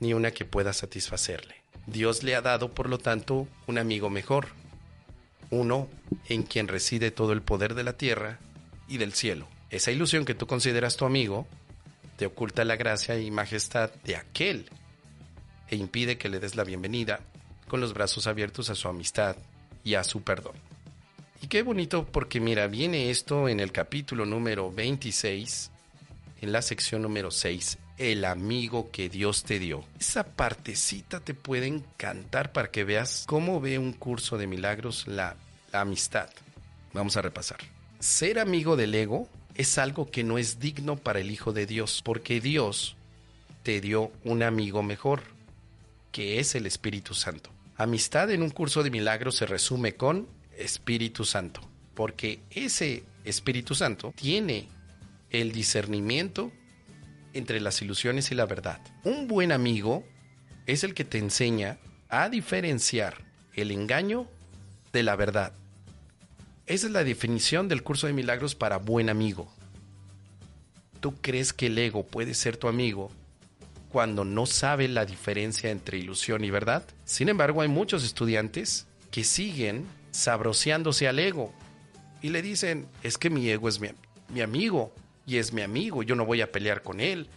[0.00, 1.56] ni una que pueda satisfacerle.
[1.86, 4.48] Dios le ha dado, por lo tanto, un amigo mejor,
[5.50, 5.88] uno
[6.28, 8.38] en quien reside todo el poder de la tierra
[8.88, 9.48] y del cielo.
[9.70, 11.46] Esa ilusión que tú consideras tu amigo
[12.16, 14.70] te oculta la gracia y majestad de aquel
[15.68, 17.20] e impide que le des la bienvenida
[17.68, 19.36] con los brazos abiertos a su amistad
[19.84, 20.54] y a su perdón.
[21.42, 25.70] Y qué bonito porque mira, viene esto en el capítulo número 26,
[26.40, 29.84] en la sección número 6, el amigo que Dios te dio.
[29.98, 35.36] Esa partecita te puede encantar para que veas cómo ve un curso de milagros la,
[35.72, 36.30] la amistad.
[36.92, 37.58] Vamos a repasar.
[37.98, 42.02] Ser amigo del ego es algo que no es digno para el Hijo de Dios,
[42.04, 42.96] porque Dios
[43.62, 45.22] te dio un amigo mejor,
[46.12, 47.50] que es el Espíritu Santo.
[47.78, 51.60] Amistad en un curso de milagros se resume con Espíritu Santo,
[51.94, 54.68] porque ese Espíritu Santo tiene
[55.28, 56.52] el discernimiento
[57.34, 58.80] entre las ilusiones y la verdad.
[59.04, 60.04] Un buen amigo
[60.64, 64.26] es el que te enseña a diferenciar el engaño
[64.94, 65.52] de la verdad.
[66.64, 69.52] Esa es la definición del curso de milagros para buen amigo.
[71.00, 73.10] ¿Tú crees que el ego puede ser tu amigo
[73.96, 76.84] cuando no sabe la diferencia entre ilusión y verdad.
[77.06, 81.50] Sin embargo, hay muchos estudiantes que siguen sabroseándose al ego
[82.20, 83.88] y le dicen, es que mi ego es mi,
[84.28, 84.92] mi amigo
[85.26, 87.28] y es mi amigo, yo no voy a pelear con él.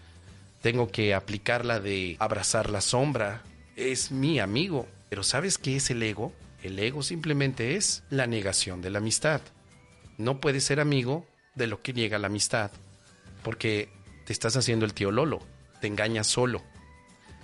[0.61, 3.41] Tengo que aplicar la de abrazar la sombra,
[3.77, 4.85] es mi amigo.
[5.07, 6.33] Pero ¿sabes qué es el ego?
[6.61, 9.39] El ego simplemente es la negación de la amistad.
[10.17, 12.69] No puedes ser amigo de lo que niega la amistad,
[13.43, 13.87] porque
[14.25, 15.39] te estás haciendo el tío Lolo
[15.79, 16.61] te engañas solo.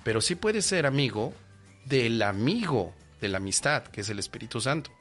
[0.03, 1.33] Pero sí puedes ser amigo
[1.85, 4.91] del amigo de la amistad, que es el Espíritu Santo.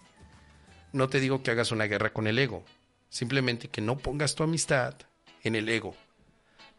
[0.92, 2.64] No te digo que hagas una guerra con el ego,
[3.08, 4.94] simplemente que no pongas tu amistad
[5.42, 5.96] en el ego.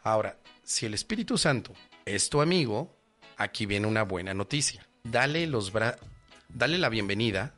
[0.04, 1.74] Ahora, si el Espíritu Santo
[2.06, 2.96] es tu amigo,
[3.38, 4.88] aquí viene una buena noticia.
[5.04, 5.72] Dale, los
[6.50, 7.54] dale la bienvenida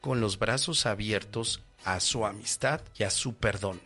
[0.00, 3.80] con los brazos abiertos a su amistad y a su perdón.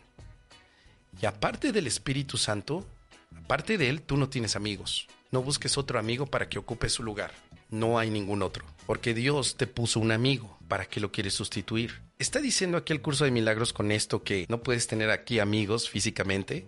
[1.20, 2.86] Y aparte del Espíritu Santo,
[3.36, 5.08] aparte de él, tú no tienes amigos.
[5.30, 7.32] No busques otro amigo para que ocupe su lugar.
[7.70, 8.64] No hay ningún otro.
[8.86, 10.58] Porque Dios te puso un amigo.
[10.68, 12.00] ¿Para qué lo quieres sustituir?
[12.18, 15.90] ¿Está diciendo aquí el curso de milagros con esto que no puedes tener aquí amigos
[15.90, 16.66] físicamente?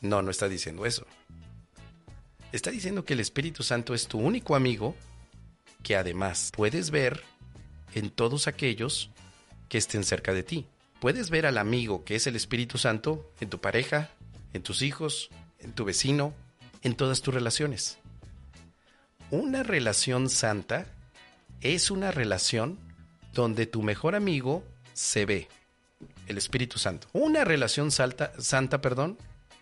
[0.00, 1.06] No, no está diciendo eso.
[2.52, 4.94] Está diciendo que el Espíritu Santo es tu único amigo
[5.82, 7.22] que además puedes ver
[7.94, 9.10] en todos aquellos
[9.68, 10.66] que estén cerca de ti.
[11.00, 14.10] Puedes ver al amigo que es el Espíritu Santo en tu pareja,
[14.52, 16.34] en tus hijos, en tu vecino,
[16.82, 17.98] en todas tus relaciones.
[19.30, 20.86] Una relación santa
[21.60, 22.78] es una relación
[23.32, 25.48] donde tu mejor amigo se ve,
[26.26, 27.08] el Espíritu Santo.
[27.12, 29.18] Una relación salta, santa, perdón,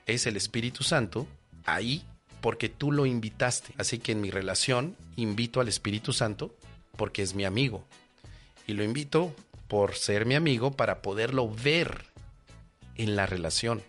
[0.07, 1.27] es el Espíritu Santo
[1.65, 2.05] ahí
[2.41, 3.75] porque tú lo invitaste.
[3.77, 6.55] Así que en mi relación invito al Espíritu Santo
[6.97, 7.85] porque es mi amigo.
[8.67, 9.35] Y lo invito
[9.69, 12.05] por ser mi amigo para poderlo ver
[12.95, 13.83] en la relación.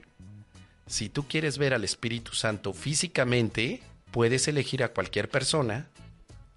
[0.87, 5.89] Si tú quieres ver al Espíritu Santo físicamente, puedes elegir a cualquier persona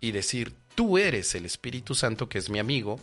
[0.01, 3.01] y decir, tú eres el Espíritu Santo que es mi amigo,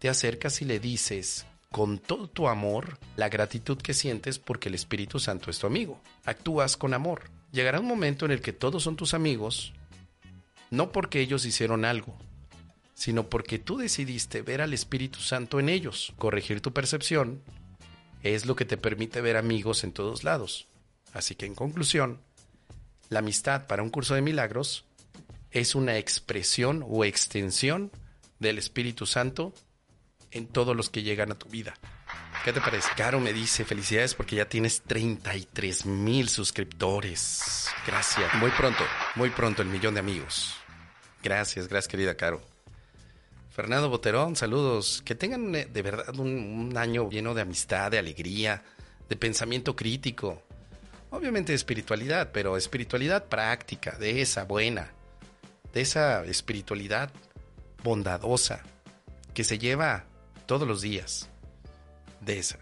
[0.00, 4.74] te acercas y le dices con todo tu amor la gratitud que sientes porque el
[4.74, 6.00] Espíritu Santo es tu amigo.
[6.24, 7.30] Actúas con amor.
[7.52, 9.72] Llegará un momento en el que todos son tus amigos,
[10.70, 12.18] no porque ellos hicieron algo,
[12.94, 16.12] sino porque tú decidiste ver al Espíritu Santo en ellos.
[16.18, 17.42] Corregir tu percepción
[18.22, 20.68] es lo que te permite ver amigos en todos lados.
[21.12, 22.20] Así que en conclusión,
[23.08, 24.84] la amistad para un curso de milagros
[25.50, 27.90] es una expresión o extensión
[28.38, 29.52] del Espíritu Santo
[30.30, 31.74] en todos los que llegan a tu vida.
[32.44, 32.88] ¿Qué te parece?
[32.96, 37.68] Caro me dice, felicidades porque ya tienes 33 mil suscriptores.
[37.86, 38.34] Gracias.
[38.34, 38.82] Muy pronto,
[39.14, 40.54] muy pronto el millón de amigos.
[41.22, 42.51] Gracias, gracias querida Caro.
[43.52, 45.02] Fernando Boterón, saludos.
[45.04, 48.62] Que tengan eh, de verdad un, año lleno de amistad, de alegría,
[49.08, 50.42] de pensamiento crítico.
[51.10, 54.90] Obviamente de espiritualidad, pero espiritualidad práctica, de esa buena,
[55.74, 57.12] de esa espiritualidad
[57.84, 58.62] bondadosa
[59.34, 60.06] que se lleva
[60.46, 61.28] todos los días.
[62.22, 62.58] De esa.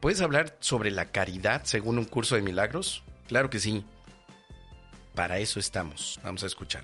[0.00, 3.04] ¿Puedes hablar sobre la caridad según un curso de milagros?
[3.28, 3.84] Claro que sí.
[5.14, 6.18] Para eso estamos.
[6.24, 6.82] Vamos a escuchar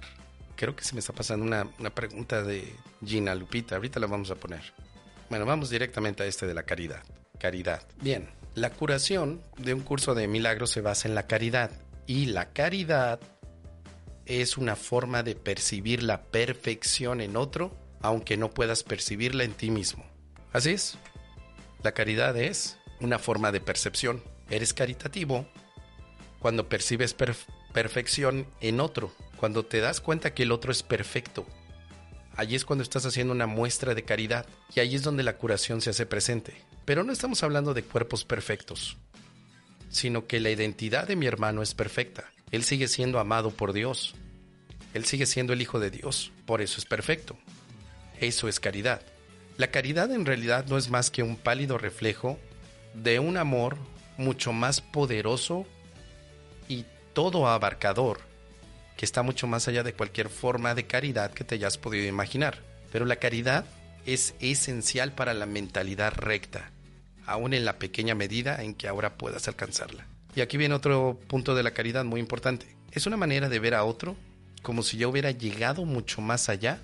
[0.59, 3.77] creo que se me está pasando una, pregunta de Gina Lupita.
[3.77, 4.75] Ahorita la vamos a poner.
[5.31, 7.05] Bueno, vamos directamente a este de la caridad.
[7.39, 7.87] Caridad.
[8.03, 11.71] Bien, la curación de un curso de milagros se basa en la caridad.
[12.07, 13.21] Y la caridad
[14.27, 19.71] es una forma de percibir la perfección en otro, aunque no puedas percibirla en ti
[19.71, 20.05] mismo.
[20.53, 20.99] Así es.
[21.85, 24.25] La caridad es una forma de percepción.
[24.51, 25.47] Eres caritativo
[26.41, 27.15] cuando percibes
[27.73, 31.47] perfección en otro, cuando te das cuenta que el otro es perfecto.
[32.37, 35.81] Allí es cuando estás haciendo una muestra de caridad y ahí es donde la curación
[35.81, 36.55] se hace presente.
[36.85, 38.97] Pero no estamos hablando de cuerpos perfectos,
[39.91, 42.31] sino que la identidad de mi hermano es perfecta.
[42.51, 44.15] Él sigue siendo amado por Dios.
[44.95, 46.33] Él sigue siendo el Hijo de Dios.
[46.47, 47.37] Por eso es perfecto.
[48.21, 49.03] Eso es caridad.
[49.57, 52.39] La caridad en realidad no es más que un pálido reflejo
[52.95, 53.77] de un amor
[54.17, 55.67] mucho más poderoso
[56.69, 58.28] y todo abarcador
[58.99, 62.59] que está mucho más allá de cualquier forma de caridad que te hayas podido imaginar.
[62.91, 63.65] Pero la caridad
[64.05, 66.73] es esencial para la mentalidad recta,
[67.25, 70.05] aún en la pequeña medida en que ahora puedas alcanzarla.
[70.35, 72.67] Y aquí viene otro punto de la caridad muy importante.
[72.91, 74.17] Es una manera de ver a otro
[74.63, 76.81] como si yo hubiera llegado mucho más allá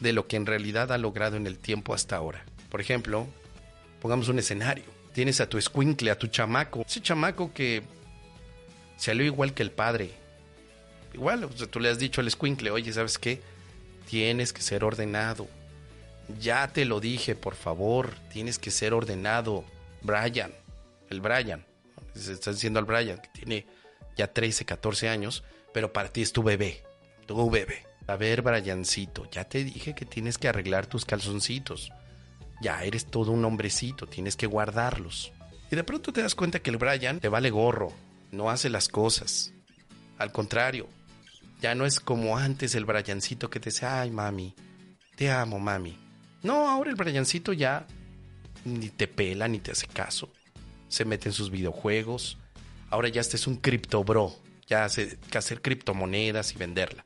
[0.00, 2.44] de lo que en realidad ha logrado en el tiempo hasta ahora.
[2.68, 3.26] Por ejemplo,
[4.02, 4.84] pongamos un escenario.
[5.14, 7.84] Tienes a tu escuincle, a tu chamaco, ese chamaco que
[8.98, 10.12] salió igual que el padre,
[11.14, 13.40] Igual, tú le has dicho al escuincle, oye, ¿sabes qué?
[14.08, 15.48] Tienes que ser ordenado.
[16.40, 19.64] Ya te lo dije, por favor, tienes que ser ordenado.
[20.02, 20.52] Brian,
[21.10, 21.64] el Brian,
[22.14, 23.66] se está diciendo al Brian, que tiene
[24.16, 26.82] ya 13, 14 años, pero para ti es tu bebé,
[27.26, 27.86] tu bebé.
[28.06, 31.92] A ver, Briancito, ya te dije que tienes que arreglar tus calzoncitos.
[32.60, 35.32] Ya eres todo un hombrecito, tienes que guardarlos.
[35.70, 37.92] Y de pronto te das cuenta que el Brian te vale gorro,
[38.32, 39.52] no hace las cosas.
[40.16, 40.88] Al contrario,
[41.60, 44.54] ya no es como antes el Briancito que te dice, ay mami,
[45.16, 45.98] te amo mami.
[46.42, 47.86] No, ahora el Briancito ya
[48.64, 50.30] ni te pela ni te hace caso.
[50.88, 52.38] Se mete en sus videojuegos.
[52.90, 54.34] Ahora ya este es un cripto bro.
[54.66, 57.04] ya hace que hacer criptomonedas y venderla.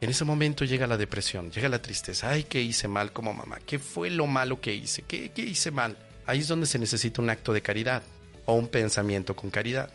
[0.00, 2.30] En ese momento llega la depresión, llega la tristeza.
[2.30, 3.58] Ay, ¿qué hice mal como mamá?
[3.64, 5.02] ¿Qué fue lo malo que hice?
[5.02, 5.96] ¿Qué, qué hice mal?
[6.26, 8.02] Ahí es donde se necesita un acto de caridad
[8.46, 9.90] o un pensamiento con caridad.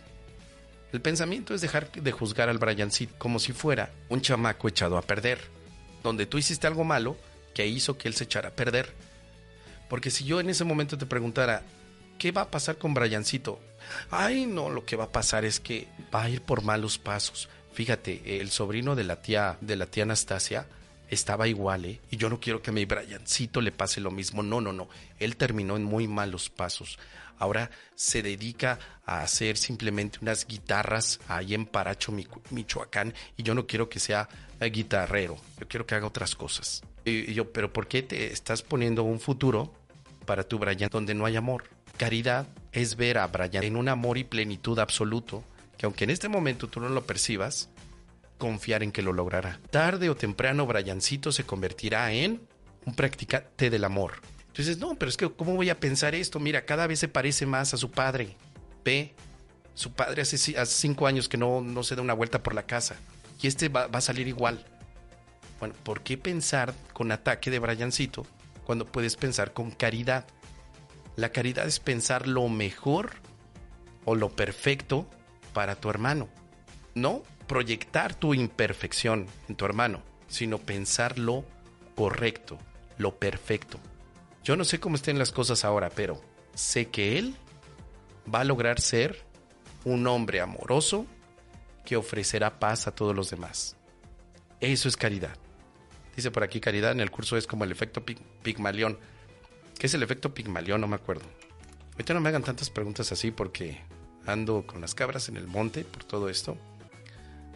[0.92, 5.02] El pensamiento es dejar de juzgar al Briancito como si fuera un chamaco echado a
[5.02, 5.40] perder,
[6.04, 7.16] donde tú hiciste algo malo
[7.54, 8.94] que hizo que él se echara a perder.
[9.90, 11.64] Porque si yo en ese momento te preguntara,
[12.18, 13.60] ¿qué va a pasar con Briancito?
[14.10, 17.50] Ay, no, lo que va a pasar es que va a ir por malos pasos.
[17.74, 20.68] Fíjate, el sobrino de la tía, de la tía Anastasia,
[21.12, 22.00] estaba igual, ¿eh?
[22.10, 24.42] Y yo no quiero que a mi Briancito le pase lo mismo.
[24.42, 24.88] No, no, no.
[25.20, 26.98] Él terminó en muy malos pasos.
[27.38, 32.14] Ahora se dedica a hacer simplemente unas guitarras ahí en Paracho,
[32.52, 35.38] Michoacán, y yo no quiero que sea guitarrero.
[35.60, 36.82] Yo quiero que haga otras cosas.
[37.04, 39.74] Y yo, pero ¿por qué te estás poniendo un futuro
[40.26, 41.64] para tu Brian donde no hay amor?
[41.98, 45.44] Caridad es ver a Brian en un amor y plenitud absoluto,
[45.78, 47.70] que aunque en este momento tú no lo percibas,
[48.42, 49.60] confiar en que lo logrará.
[49.70, 52.42] Tarde o temprano, Briancito se convertirá en
[52.88, 54.14] un practicante del amor.
[54.48, 56.40] Entonces, no, pero es que, ¿cómo voy a pensar esto?
[56.40, 58.36] Mira, cada vez se parece más a su padre.
[58.84, 59.14] Ve,
[59.76, 62.96] su padre hace, cinco años que no, no se da una vuelta por la casa.
[63.40, 64.66] Y este va, va a salir igual.
[65.60, 68.26] Bueno, ¿por qué pensar con ataque de Briancito
[68.66, 70.26] cuando puedes pensar con caridad?
[71.16, 73.12] La caridad es pensar lo mejor
[74.06, 75.08] o lo perfecto
[75.54, 76.28] para tu hermano.
[76.96, 77.22] No
[77.52, 81.44] proyectar tu imperfección en tu hermano, sino pensar lo
[81.96, 82.58] correcto,
[82.98, 83.78] lo perfecto.
[84.42, 86.22] Yo no sé cómo estén las cosas ahora, pero
[86.54, 87.36] sé que él
[88.34, 89.26] va a lograr ser
[89.84, 91.06] un hombre amoroso
[91.84, 93.76] que ofrecerá paz a todos los demás.
[94.62, 95.36] Eso es caridad.
[96.16, 98.02] Dice por aquí caridad en el curso es como el efecto
[98.44, 98.98] Pigmalión.
[99.78, 100.80] ¿Qué es el efecto Pigmalión?
[100.80, 101.26] No me acuerdo.
[101.96, 103.82] Ahorita no me hagan tantas preguntas así porque
[104.26, 106.58] ando con las cabras en el monte por todo esto.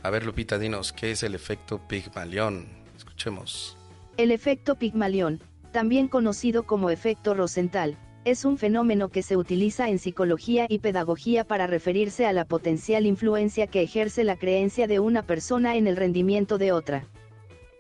[0.06, 2.68] A ver, Lupita, dinos, ¿qué es el efecto Pigmalión?
[2.96, 3.76] Escuchemos.
[4.18, 5.42] El efecto Pigmalión,
[5.72, 11.44] también conocido como efecto Rosenthal, es un fenómeno que se utiliza en psicología y pedagogía
[11.44, 15.98] para referirse a la potencial influencia que ejerce la creencia de una persona en el
[15.98, 17.08] rendimiento de otra.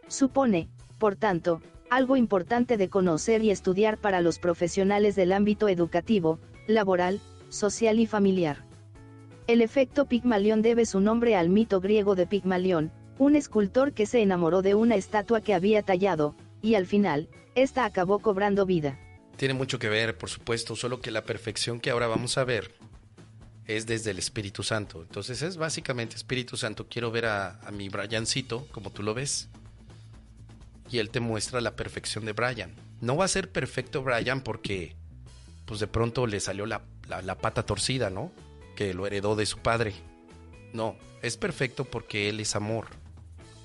[0.07, 1.61] Supone, por tanto,
[1.91, 8.07] algo importante de conocer y estudiar para los profesionales del ámbito educativo, laboral, social y
[8.07, 8.65] familiar.
[9.47, 14.23] El efecto Pigmalión debe su nombre al mito griego de Pigmalión, un escultor que se
[14.23, 18.99] enamoró de una estatua que había tallado, y al final, esta acabó cobrando vida.
[19.37, 22.73] Tiene mucho que ver, por supuesto, solo que la perfección que ahora vamos a ver
[23.67, 25.03] es desde el Espíritu Santo.
[25.03, 29.49] Entonces es básicamente Espíritu Santo, quiero ver a, mi Briancito, como tú lo ves.
[30.89, 32.73] Y él te muestra la perfección de Brian.
[32.99, 34.95] No va a ser perfecto Brian porque,
[35.65, 38.31] pues de pronto le salió la, la pata torcida, ¿no?
[38.75, 39.93] Que lo heredó de su padre.
[40.73, 42.87] No, es perfecto porque Él es amor.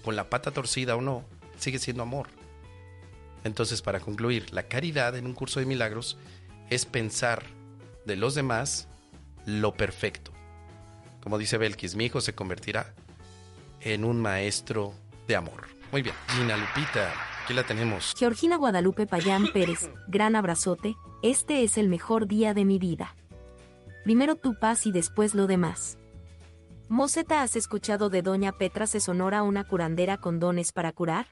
[0.04, 1.24] Con la pata torcida o no,
[1.58, 2.28] sigue siendo amor.
[3.44, 6.16] Entonces, para concluir, la caridad en un curso de milagros
[6.68, 7.44] es pensar
[8.06, 8.88] de los demás
[9.46, 10.32] lo perfecto.
[11.22, 12.94] Como dice Belkis, mi hijo se convertirá
[13.80, 14.94] en un maestro
[15.26, 15.68] de amor.
[15.92, 17.12] Muy bien, Gina Lupita,
[17.44, 18.14] aquí la tenemos.
[18.16, 23.14] Georgina Guadalupe Payán Pérez, gran abrazote, este es el mejor día de mi vida.
[24.04, 25.98] Primero tu paz y después lo demás.
[26.88, 31.28] Moseta, ¿has escuchado de Doña Petra se Sonora una curandera con dones para curar?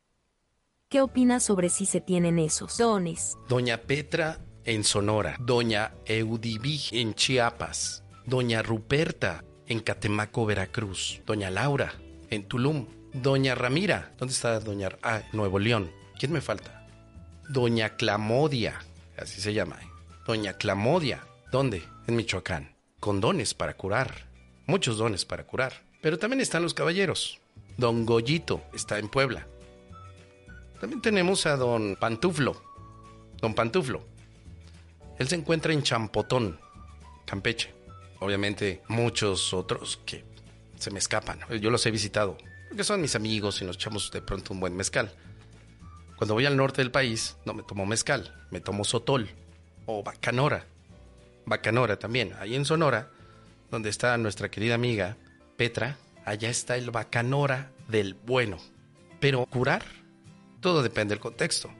[0.88, 3.36] ¿Qué opinas sobre si se tienen esos dones?
[3.48, 11.92] Doña Petra en Sonora, Doña Eudibí en Chiapas, Doña Ruperta en Catemaco, Veracruz, Doña Laura
[12.30, 15.90] en Tulum, Doña Ramira, ¿dónde está Doña Ah, Nuevo León?
[16.18, 16.86] ¿Quién me falta?
[17.48, 18.78] Doña Clamodia,
[19.18, 19.76] así se llama.
[19.82, 19.86] ¿eh?
[20.26, 21.82] Doña Clamodia, ¿dónde?
[22.08, 24.26] En Michoacán, con dones para curar,
[24.66, 25.84] muchos dones para curar.
[26.00, 27.38] Pero también están los caballeros.
[27.76, 29.46] Don Goyito está en Puebla.
[30.80, 32.62] También tenemos a don Pantuflo.
[33.40, 34.04] Don Pantuflo.
[35.18, 36.58] Él se encuentra en Champotón,
[37.26, 37.74] Campeche.
[38.20, 40.24] Obviamente muchos otros que
[40.76, 41.40] se me escapan.
[41.60, 44.74] Yo los he visitado, porque son mis amigos y nos echamos de pronto un buen
[44.74, 45.12] mezcal.
[46.16, 49.28] Cuando voy al norte del país, no me tomo mezcal, me tomo sotol
[49.86, 50.66] o bacanora.
[51.48, 52.32] Bacanora también.
[52.38, 53.10] Ahí en Sonora,
[53.70, 55.16] donde está nuestra querida amiga
[55.56, 58.58] Petra, allá está el Bacanora del bueno.
[59.20, 59.84] Pero curar,
[60.60, 61.70] todo depende del contexto.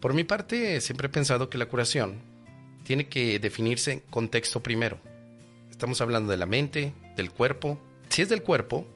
[0.00, 2.20] Por mi parte, siempre he pensado que la curación
[2.84, 4.98] tiene que definirse en contexto primero.
[5.70, 7.80] Estamos hablando de la mente, del cuerpo.
[8.08, 8.86] Si es del cuerpo,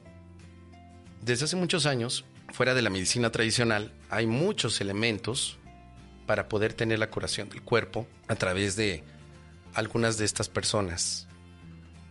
[1.21, 5.57] desde hace muchos años, fuera de la medicina tradicional, hay muchos elementos
[6.25, 9.03] para poder tener la curación del cuerpo a través de
[9.73, 11.27] algunas de estas personas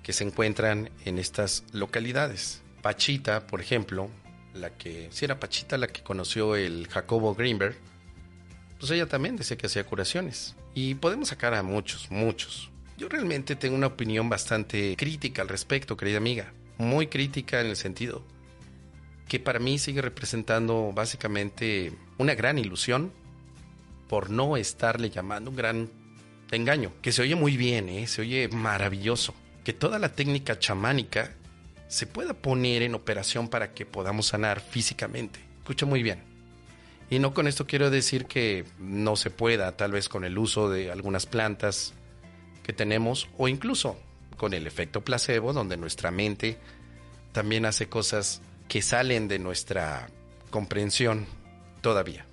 [0.03, 2.63] que se encuentran en estas localidades.
[2.83, 4.11] Pachita, por ejemplo,
[4.55, 7.77] la que, si era Pachita la que conoció el Jacobo Greenberg,
[8.79, 10.57] pues ella también decía que hacía curaciones.
[10.75, 12.71] Y podemos sacar a muchos, muchos.
[12.97, 16.53] Yo realmente tengo una opinión bastante crítica al respecto, querida amiga.
[16.79, 18.25] Muy crítica en el sentido
[19.31, 23.13] que para mí sigue representando básicamente una gran ilusión
[24.09, 25.89] por no estarle llamando un gran
[26.57, 28.07] engaño, que se oye muy bien, ¿eh?
[28.07, 29.35] se oye maravilloso,
[29.65, 31.35] que toda la técnica chamánica
[31.89, 35.41] se pueda poner en operación para que podamos sanar físicamente.
[35.59, 36.23] Escucha muy bien.
[37.11, 40.71] Y no con esto quiero decir que no se pueda, tal vez con el uso
[40.71, 41.93] de algunas plantas
[42.63, 43.99] que tenemos, o incluso
[44.37, 46.59] con el efecto placebo, donde nuestra mente
[47.33, 50.09] también hace cosas que salen de nuestra
[50.51, 51.27] comprensión
[51.81, 52.25] todavía.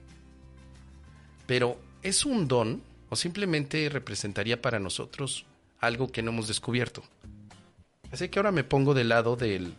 [1.47, 5.45] Pero ¿es un don o simplemente representaría para nosotros
[5.79, 7.03] algo que no hemos descubierto?
[8.11, 9.73] Así que ahora me pongo del lado del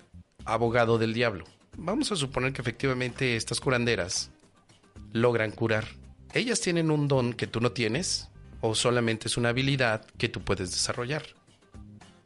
[0.45, 1.45] abogado del diablo.
[1.77, 4.31] Vamos a suponer que efectivamente estas curanderas
[5.13, 5.87] logran curar.
[6.33, 8.29] ¿Ellas tienen un don que tú no tienes
[8.61, 11.23] o solamente es una habilidad que tú puedes desarrollar?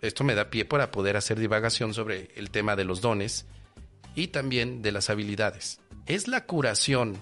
[0.00, 3.46] Esto me da pie para poder hacer divagación sobre el tema de los dones
[4.16, 5.80] y también de las habilidades.
[6.06, 7.16] ¿Es la curación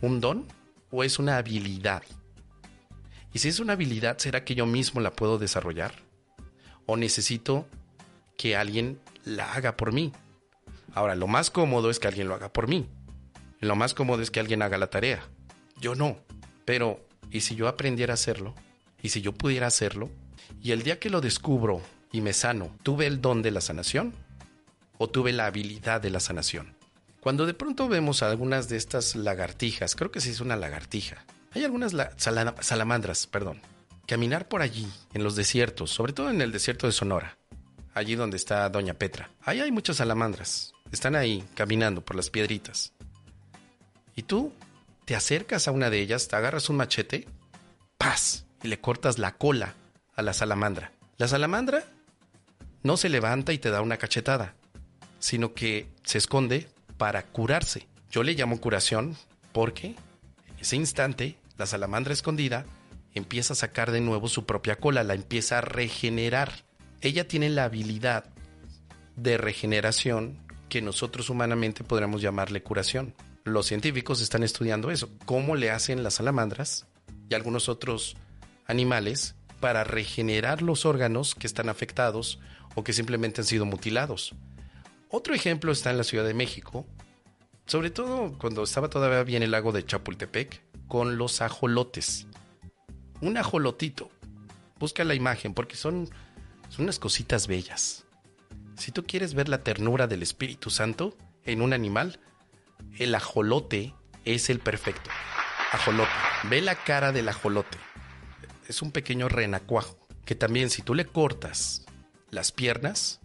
[0.00, 0.46] un don
[0.90, 2.02] o es una habilidad?
[3.32, 5.94] Y si es una habilidad, ¿será que yo mismo la puedo desarrollar?
[6.86, 7.66] ¿O necesito
[8.36, 10.12] que alguien la haga por mí?
[10.94, 12.88] Ahora, lo más cómodo es que alguien lo haga por mí.
[13.60, 15.22] Lo más cómodo es que alguien haga la tarea.
[15.80, 16.18] Yo no.
[16.64, 18.54] Pero, ¿y si yo aprendiera a hacerlo?
[19.02, 20.10] ¿Y si yo pudiera hacerlo?
[20.60, 24.14] Y el día que lo descubro y me sano, ¿tuve el don de la sanación?
[25.02, 26.74] o tuve la habilidad de la sanación.
[27.20, 31.64] Cuando de pronto vemos algunas de estas lagartijas, creo que sí es una lagartija, hay
[31.64, 33.60] algunas salamandras, perdón,
[34.06, 37.38] caminar por allí, en los desiertos, sobre todo en el desierto de Sonora,
[37.94, 39.30] allí donde está Doña Petra.
[39.42, 42.92] Ahí hay muchas salamandras, están ahí caminando por las piedritas.
[44.14, 44.52] Y tú
[45.04, 47.26] te acercas a una de ellas, te agarras un machete,
[47.98, 48.46] ¡paz!
[48.62, 49.74] y le cortas la cola
[50.14, 50.92] a la salamandra.
[51.16, 51.84] La salamandra
[52.82, 54.54] no se levanta y te da una cachetada
[55.20, 57.86] sino que se esconde para curarse.
[58.10, 59.16] Yo le llamo curación
[59.52, 59.94] porque
[60.58, 62.64] ese instante la salamandra escondida
[63.14, 66.64] empieza a sacar de nuevo su propia cola, la empieza a regenerar.
[67.02, 68.24] Ella tiene la habilidad
[69.14, 70.38] de regeneración
[70.70, 73.14] que nosotros humanamente podríamos llamarle curación.
[73.44, 76.86] Los científicos están estudiando eso, cómo le hacen las salamandras
[77.28, 78.16] y algunos otros
[78.66, 82.40] animales para regenerar los órganos que están afectados
[82.74, 84.34] o que simplemente han sido mutilados.
[85.10, 86.86] Otro ejemplo está en la Ciudad de México,
[87.66, 92.26] sobre todo cuando estaba todavía bien el lago de Chapultepec, con los ajolotes.
[93.20, 94.10] Un ajolotito.
[94.80, 96.10] Busca la imagen porque son,
[96.68, 98.04] son unas cositas bellas.
[98.76, 102.18] Si tú quieres ver la ternura del Espíritu Santo en un animal,
[102.98, 105.10] el ajolote es el perfecto.
[105.70, 106.10] Ajolote.
[106.50, 107.78] Ve la cara del ajolote.
[108.66, 111.86] Es un pequeño renacuajo que también si tú le cortas
[112.30, 113.20] las piernas,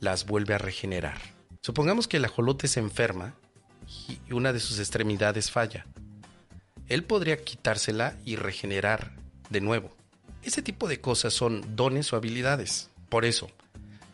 [0.00, 1.20] las vuelve a regenerar.
[1.60, 3.34] Supongamos que el ajolote se enferma
[4.08, 5.86] y una de sus extremidades falla.
[6.88, 9.12] Él podría quitársela y regenerar
[9.50, 9.94] de nuevo.
[10.42, 12.90] Ese tipo de cosas son dones o habilidades.
[13.08, 13.50] Por eso,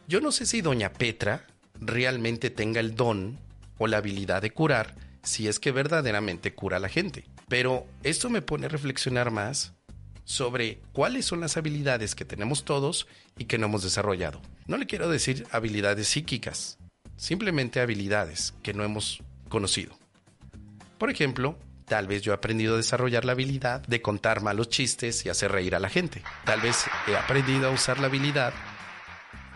[0.06, 1.46] yo no sé si doña Petra
[1.80, 3.38] realmente tenga el don
[3.78, 7.24] o la habilidad de curar si es que verdaderamente cura a la gente.
[7.48, 9.72] Pero esto me pone a reflexionar más
[10.24, 14.40] sobre cuáles son las habilidades que tenemos todos y que no hemos desarrollado.
[14.66, 16.78] No le quiero decir habilidades psíquicas,
[17.16, 19.98] simplemente habilidades que no hemos conocido.
[20.98, 21.58] Por ejemplo,
[21.91, 25.51] tal vez yo he aprendido a desarrollar la habilidad de contar malos chistes y hacer
[25.51, 26.22] reír a la gente.
[26.45, 28.55] Tal vez he aprendido a usar la habilidad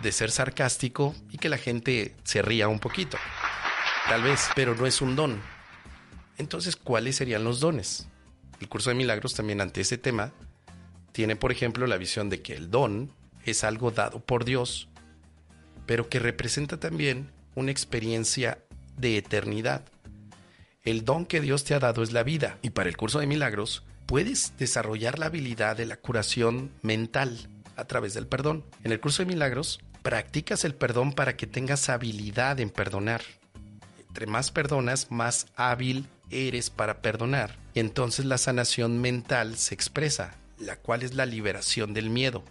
[0.03, 3.19] de ser sarcástico y que la gente se ría un poquito.
[4.09, 5.41] Tal vez, pero no es un don.
[6.37, 8.09] Entonces, ¿cuáles serían los dones?
[8.61, 10.33] El curso de milagros también ante ese tema
[11.13, 13.13] tiene, por ejemplo, la visión de que el don
[13.45, 14.89] es algo dado por Dios,
[15.87, 18.59] pero que representa también una experiencia
[18.97, 19.85] de eternidad.
[20.85, 23.27] El don que Dios te ha dado es la vida, y para el curso de
[23.27, 28.67] milagros puedes desarrollar la habilidad de la curación mental a través del perdón.
[28.85, 33.23] En el curso de milagros practicas el perdón para que tengas habilidad en perdonar.
[34.09, 37.57] Entre más perdonas, más hábil eres para perdonar.
[37.73, 42.45] Y entonces la sanación mental se expresa la cual es la liberación del miedo.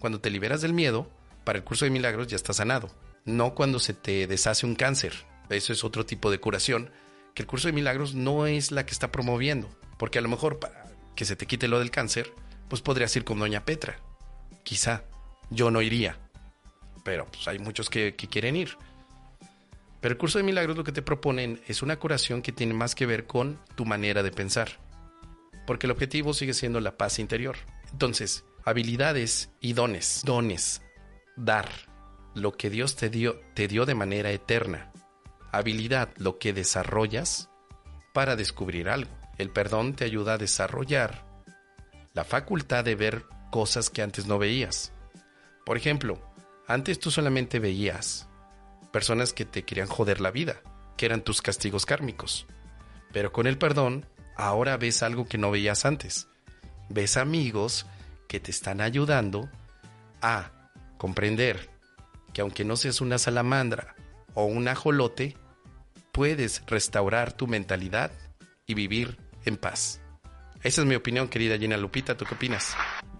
[0.00, 1.08] Cuando te liberas del miedo,
[1.44, 2.90] para el curso de milagros ya estás sanado.
[3.24, 5.14] No cuando se te deshace un cáncer.
[5.50, 6.90] Eso es otro tipo de curación
[7.34, 9.68] que el curso de milagros no es la que está promoviendo.
[9.98, 12.32] Porque a lo mejor para que se te quite lo del cáncer,
[12.68, 13.98] pues podrías ir con Doña Petra.
[14.62, 15.04] Quizá.
[15.50, 16.18] Yo no iría.
[17.04, 18.76] Pero pues hay muchos que, que quieren ir.
[20.00, 22.94] Pero el curso de milagros lo que te proponen es una curación que tiene más
[22.94, 24.80] que ver con tu manera de pensar.
[25.66, 27.56] Porque el objetivo sigue siendo la paz interior.
[27.90, 30.22] Entonces, habilidades y dones.
[30.24, 30.82] Dones.
[31.36, 31.68] Dar.
[32.34, 34.92] Lo que Dios te dio, te dio de manera eterna.
[35.56, 37.48] Habilidad, lo que desarrollas
[38.12, 39.10] para descubrir algo.
[39.38, 41.24] El perdón te ayuda a desarrollar
[42.12, 44.92] la facultad de ver cosas que antes no veías.
[45.64, 46.18] Por ejemplo,
[46.66, 48.28] antes tú solamente veías
[48.92, 50.62] personas que te querían joder la vida,
[50.96, 52.46] que eran tus castigos kármicos.
[53.12, 56.28] Pero con el perdón, ahora ves algo que no veías antes.
[56.88, 57.86] Ves amigos
[58.28, 59.48] que te están ayudando
[60.22, 60.50] a
[60.98, 61.70] comprender
[62.32, 63.94] que aunque no seas una salamandra
[64.34, 65.36] o un ajolote,
[66.14, 68.12] puedes restaurar tu mentalidad
[68.66, 70.00] y vivir en paz.
[70.62, 72.16] Esa es mi opinión, querida Gina Lupita.
[72.16, 72.74] ¿Tú qué opinas?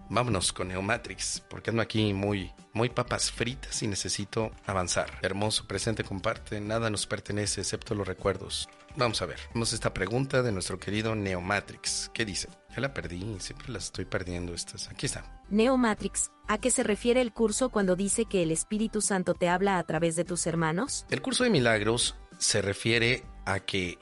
[0.09, 5.19] Vámonos con Neomatrix, porque ando aquí muy, muy papas fritas y necesito avanzar.
[5.23, 8.69] Hermoso, presente, comparte, nada nos pertenece excepto los recuerdos.
[8.97, 12.13] Vamos a ver, vamos a esta pregunta de nuestro querido Neomatrix.
[12.15, 12.49] ¿Qué dice?
[12.75, 14.89] Ya la perdí, siempre las estoy perdiendo estas.
[14.89, 15.43] Aquí está.
[15.51, 19.79] Neomatrix, ¿a qué se refiere el curso cuando dice que el Espíritu Santo te habla
[19.79, 21.07] a través de tus hermanos?
[21.11, 22.15] El curso de milagros
[22.45, 23.99] se refiere a que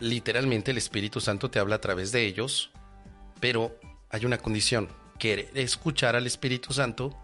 [0.00, 2.70] literalmente el Espíritu Santo te habla a través de ellos,
[3.40, 3.78] pero
[4.08, 7.14] hay una condición, querer escuchar al Espíritu Santo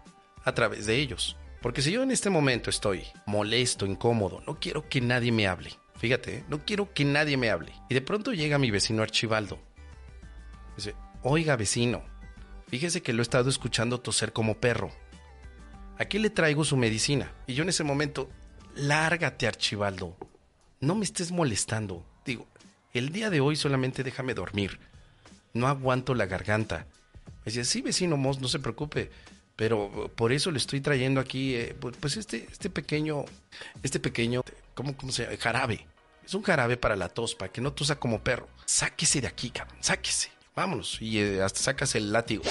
[0.43, 1.35] a través de ellos.
[1.63, 5.71] Porque si yo en este momento estoy molesto, incómodo, no quiero que nadie me hable.
[5.97, 7.73] Fíjate, no quiero que nadie me hable.
[7.89, 9.59] Y de pronto llega mi vecino Archibaldo.
[10.75, 12.03] Dice, oiga vecino,
[12.67, 14.91] fíjese que lo he estado escuchando toser como perro.
[15.97, 17.33] Aquí le traigo su medicina.
[17.47, 18.29] Y yo en ese momento,
[18.75, 20.15] lárgate Archibaldo.
[20.79, 22.05] No me estés molestando.
[22.25, 22.47] Digo,
[22.93, 24.79] el día de hoy solamente déjame dormir.
[25.53, 26.87] No aguanto la garganta.
[27.25, 29.11] Me decía, sí, vecino Moss, no se preocupe.
[29.55, 33.25] Pero por eso le estoy trayendo aquí, eh, pues este, este pequeño,
[33.83, 34.43] este pequeño,
[34.73, 35.37] ¿cómo, ¿cómo se llama?
[35.39, 35.87] Jarabe.
[36.25, 38.47] Es un jarabe para la tos, para que no tosa como perro.
[38.65, 40.31] Sáquese de aquí, cabrón, sáquese.
[40.55, 41.01] Vámonos.
[41.01, 42.43] Y eh, hasta sacas el látigo.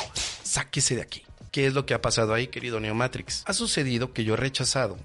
[0.43, 1.25] Sáquese de aquí.
[1.51, 3.43] ¿Qué es lo que ha pasado ahí, querido Neomatrix?
[3.47, 4.97] Ha sucedido que yo he rechazado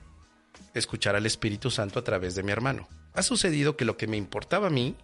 [0.80, 2.88] escuchar al Espíritu Santo a través de mi hermano.
[3.14, 4.96] Ha sucedido que lo que me importaba a mí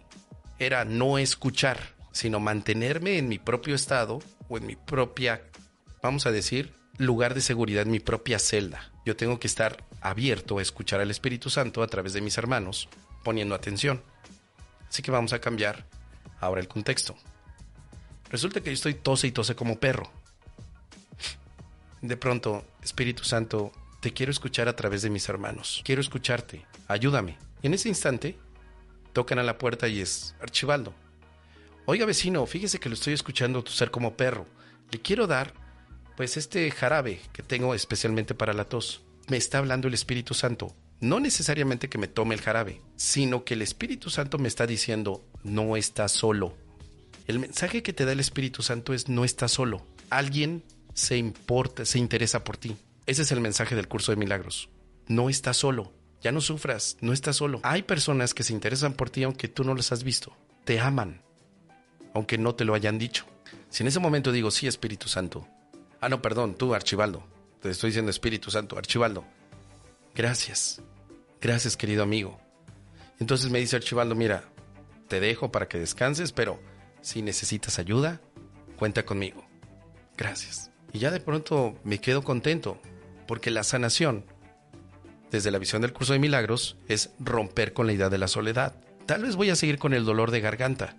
[0.58, 5.42] era no escuchar, sino mantenerme en mi propio estado o en mi propia,
[6.02, 8.92] vamos a decir, lugar de seguridad, en mi propia celda.
[9.04, 12.88] Yo tengo que estar abierto a escuchar al Espíritu Santo a través de mis hermanos,
[13.22, 14.02] poniendo atención.
[14.88, 15.86] Así que vamos a cambiar
[16.40, 17.16] ahora el contexto.
[18.30, 20.10] Resulta que yo estoy tose y tose como perro.
[22.00, 23.72] De pronto, Espíritu Santo,
[24.04, 25.80] te quiero escuchar a través de mis hermanos.
[25.82, 26.66] Quiero escucharte.
[26.88, 27.38] Ayúdame.
[27.62, 28.36] En ese instante,
[29.14, 30.92] Tocan a la puerta y es Archibaldo.
[31.86, 34.44] Oiga vecino, fíjese que lo estoy escuchando toser como perro.
[34.90, 35.54] Le quiero dar,
[36.18, 39.02] pues, este jarabe que tengo especialmente para la tos.
[39.28, 40.74] Me está hablando el Espíritu Santo.
[41.00, 45.24] No necesariamente que me tome el jarabe, sino que el Espíritu Santo me está diciendo,
[45.44, 46.54] no estás solo.
[47.26, 49.86] El mensaje que te da el Espíritu Santo es, no estás solo.
[50.10, 52.76] Alguien se importa, se interesa por ti.
[53.06, 54.70] Ese es el mensaje del curso de milagros.
[55.08, 55.92] No estás solo.
[56.22, 57.60] Ya no sufras, no estás solo.
[57.62, 60.34] Hay personas que se interesan por ti aunque tú no las has visto.
[60.64, 61.22] Te aman,
[62.14, 63.26] aunque no te lo hayan dicho.
[63.68, 65.46] Si en ese momento digo, sí, Espíritu Santo.
[66.00, 67.22] Ah, no, perdón, tú, Archibaldo.
[67.60, 69.24] Te estoy diciendo Espíritu Santo, Archibaldo.
[70.14, 70.80] Gracias.
[71.42, 72.40] Gracias, querido amigo.
[73.20, 74.44] Entonces me dice Archibaldo, mira,
[75.08, 76.58] te dejo para que descanses, pero
[77.02, 78.22] si necesitas ayuda,
[78.78, 79.46] cuenta conmigo.
[80.16, 80.70] Gracias.
[80.92, 82.80] Y ya de pronto me quedo contento,
[83.26, 84.24] porque la sanación
[85.30, 88.76] desde la visión del curso de milagros es romper con la idea de la soledad.
[89.06, 90.96] Tal vez voy a seguir con el dolor de garganta,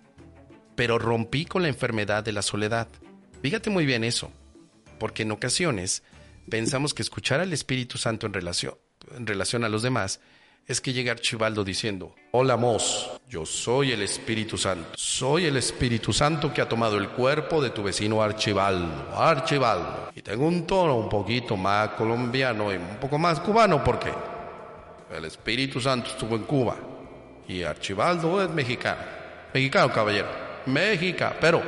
[0.74, 2.88] pero rompí con la enfermedad de la soledad.
[3.42, 4.30] Fíjate muy bien eso,
[4.98, 6.02] porque en ocasiones
[6.50, 8.74] pensamos que escuchar al Espíritu Santo en relación,
[9.16, 10.20] en relación a los demás
[10.66, 16.12] es que llega Archibaldo diciendo, hola Mos, yo soy el Espíritu Santo, soy el Espíritu
[16.12, 20.96] Santo que ha tomado el cuerpo de tu vecino Archibaldo, Archibaldo, y tengo un tono
[20.96, 24.10] un poquito más colombiano y un poco más cubano porque
[25.14, 26.76] el Espíritu Santo estuvo en Cuba
[27.46, 29.02] y Archibaldo es mexicano,
[29.54, 30.28] mexicano caballero,
[30.66, 31.62] mexicano, pero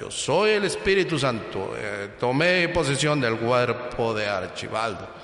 [0.00, 5.23] yo soy el Espíritu Santo, eh, tomé posesión del cuerpo de Archibaldo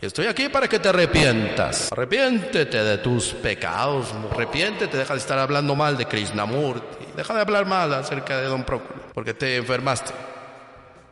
[0.00, 1.90] estoy aquí para que te arrepientas.
[1.92, 4.14] Arrepiéntete de tus pecados.
[4.32, 7.06] Arrepiéntete, deja de estar hablando mal de Krishnamurti.
[7.16, 10.12] Deja de hablar mal acerca de Don Próculo, porque te enfermaste.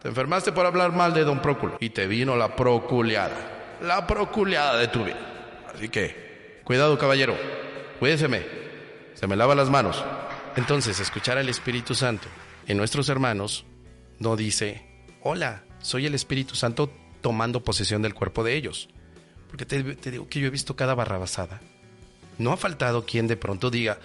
[0.03, 3.79] Te enfermaste por hablar mal de Don Próculo y te vino la proculeada.
[3.81, 5.19] La proculeada de tu vida.
[5.75, 7.35] Así que, cuidado caballero,
[7.99, 8.45] cuídeseme.
[9.15, 10.05] Se me lava las manos.
[10.57, 12.29] Entonces, escuchar al Espíritu Santo
[12.67, 13.65] en nuestros hermanos
[14.19, 14.87] no dice,
[15.23, 16.91] hola, soy el Espíritu Santo
[17.25, 18.91] tomando posesión del cuerpo de ellos.
[19.49, 21.63] Porque te, digo que yo he visto cada barrabasada.
[22.37, 23.99] No ha faltado quien de pronto diga,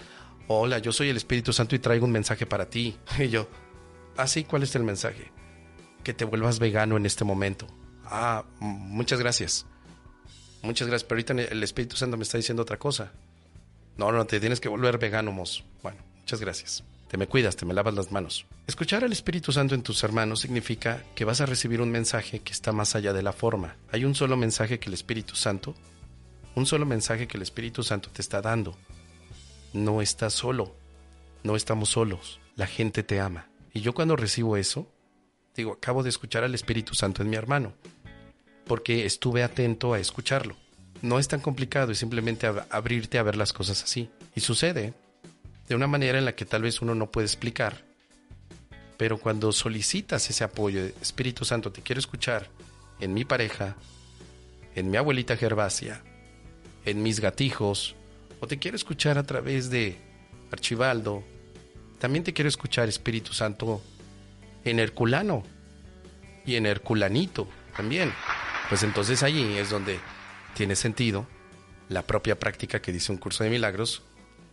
[0.47, 2.95] hola, yo soy el Espíritu Santo y traigo un mensaje para ti.
[3.19, 3.49] Y yo,
[4.15, 5.33] ah, sí, ¿cuál es el mensaje?
[6.01, 7.67] Que te vuelvas vegano en este momento.
[8.05, 9.65] Ah, muchas gracias.
[10.61, 13.11] Muchas gracias, pero ahorita el Espíritu Santo me está diciendo otra cosa.
[13.97, 15.65] No, no, te tienes que volver vegano, mos.
[15.83, 16.85] Bueno, muchas gracias.
[17.09, 18.45] Te me cuidas, te me lavas las manos.
[18.67, 22.53] Escuchar al Espíritu Santo en tus hermanos significa que vas a recibir un mensaje que
[22.53, 23.75] está más allá de la forma.
[23.91, 25.73] Hay un solo mensaje que el Espíritu Santo,
[26.53, 28.77] un solo mensaje que el Espíritu Santo te está dando.
[29.73, 30.75] No estás solo,
[31.41, 33.49] no estamos solos, la gente te ama.
[33.73, 34.87] Y yo cuando recibo eso,
[35.55, 37.73] digo, acabo de escuchar al Espíritu Santo en mi hermano,
[38.65, 40.55] porque estuve atento a escucharlo.
[41.01, 44.11] No es tan complicado, es simplemente abrirte a ver las cosas así.
[44.35, 44.93] Y sucede
[45.69, 47.85] de una manera en la que tal vez uno no puede explicar.
[48.97, 52.49] Pero cuando solicitas ese apoyo, Espíritu Santo, te quiero escuchar
[52.99, 53.77] en mi pareja,
[54.75, 56.01] en mi abuelita Gervasia,
[56.85, 57.95] en mis gatijos,
[58.39, 59.97] o te quiero escuchar a través de
[60.51, 61.23] Archibaldo,
[61.99, 63.81] también te quiero escuchar, Espíritu Santo,
[64.65, 65.43] en Herculano
[66.45, 67.47] y en Herculanito
[67.77, 68.11] también.
[68.69, 69.99] Pues entonces allí es donde
[70.55, 71.27] tiene sentido
[71.89, 74.01] la propia práctica que dice un curso de milagros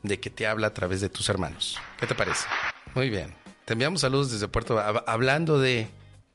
[0.07, 1.79] de que te habla a través de tus hermanos.
[1.99, 2.47] ¿Qué te parece?
[2.95, 3.35] Muy bien.
[3.65, 5.89] Te enviamos saludos desde Puerto hablando de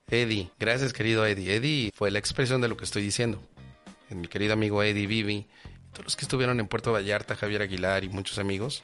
[0.09, 0.51] Eddie.
[0.59, 1.55] Gracias, querido Eddie.
[1.55, 3.41] Eddie fue la expresión de lo que estoy diciendo.
[4.09, 5.47] Mi querido amigo Eddie Vivi,
[5.93, 8.84] todos los que estuvieron en Puerto Vallarta, Javier Aguilar y muchos amigos.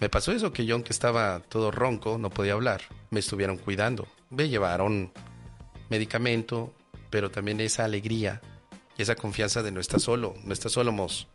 [0.00, 4.08] Me pasó eso que yo, aunque estaba todo ronco, no podía hablar, me estuvieron cuidando.
[4.30, 5.12] Me llevaron
[5.90, 6.74] medicamento,
[7.10, 8.40] pero también esa alegría
[8.96, 11.28] y esa confianza de no estar solo, no estás solo, Mos.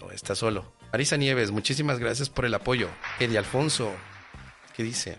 [0.00, 0.77] No estás solo.
[0.90, 2.88] Marisa Nieves, muchísimas gracias por el apoyo.
[3.20, 3.92] Eddie Alfonso,
[4.74, 5.18] ¿qué dice?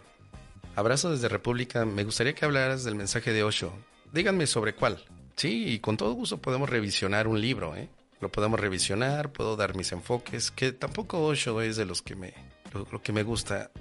[0.76, 1.86] Abrazo desde República.
[1.86, 3.72] Me gustaría que hablaras del mensaje de Osho.
[4.12, 5.04] Díganme sobre cuál.
[5.36, 7.88] Sí, y con todo gusto podemos revisionar un libro, ¿eh?
[8.20, 12.34] Lo podemos revisionar, puedo dar mis enfoques, que tampoco Osho es de los que me...
[12.74, 13.72] Lo, que me gusta,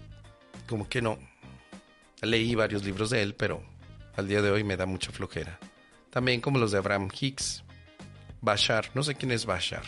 [0.68, 1.18] como que no.
[2.20, 3.62] Leí varios libros de él, pero
[4.14, 5.59] al día de hoy me da mucha flojera.
[6.11, 7.64] También como los de Abraham Hicks.
[8.41, 9.84] Bashar, no sé quién es Bashar.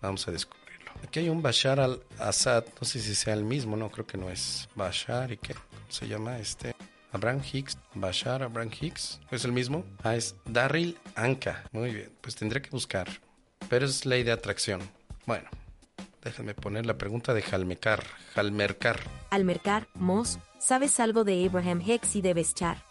[0.00, 0.57] Vamos a descubrir.
[1.02, 4.30] Aquí hay un Bashar al-Assad, no sé si sea el mismo, no creo que no
[4.30, 5.54] es Bashar y qué
[5.88, 6.74] se llama este
[7.12, 9.84] Abraham Hicks, Bashar Abraham Hicks, ¿es el mismo?
[10.02, 11.64] Ah, es Darryl Anka.
[11.72, 13.08] Muy bien, pues tendré que buscar.
[13.68, 14.80] Pero es ley de atracción.
[15.26, 15.48] Bueno,
[16.22, 18.04] déjenme poner la pregunta de Jalmecar.
[18.34, 19.00] Jalmercar.
[19.30, 22.84] Almercar, Moss, ¿sabes algo de Abraham Hicks y de Bashar?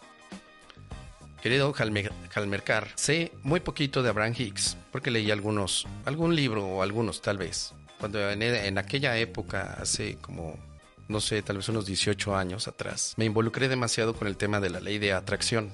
[1.42, 7.22] Querido Jalmercar, sé muy poquito de Abraham Hicks, porque leí algunos, algún libro o algunos
[7.22, 7.74] tal vez.
[7.98, 10.56] Cuando en, aquella época, hace como,
[11.08, 14.70] no sé, tal vez unos 18 años atrás, me involucré demasiado con el tema de
[14.70, 15.72] la ley de atracción.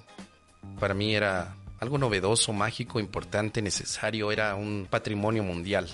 [0.80, 5.88] Para mí era algo novedoso, mágico, importante, necesario, era un patrimonio mundial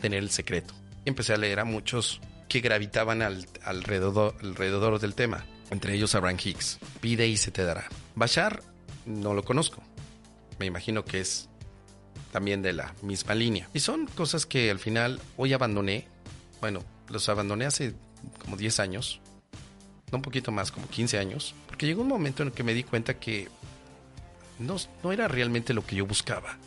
[0.00, 0.74] tener el secreto.
[1.04, 6.36] Y empecé a leer a muchos que gravitaban alrededor, alrededor del tema, entre ellos Abraham
[6.42, 6.78] Hicks.
[7.00, 7.88] Pide y se te dará.
[8.14, 8.62] Bashar
[9.06, 9.82] no lo conozco.
[10.58, 11.48] Me imagino que es
[12.30, 13.68] también de la misma línea.
[13.74, 16.06] Y son cosas que al final hoy abandoné.
[16.60, 17.94] Bueno, los abandoné hace
[18.40, 19.20] como 10 años.
[20.10, 21.54] No un poquito más, como 15 años.
[21.66, 23.48] Porque llegó un momento en el que me di cuenta que
[24.58, 26.58] no, no era realmente lo que yo buscaba.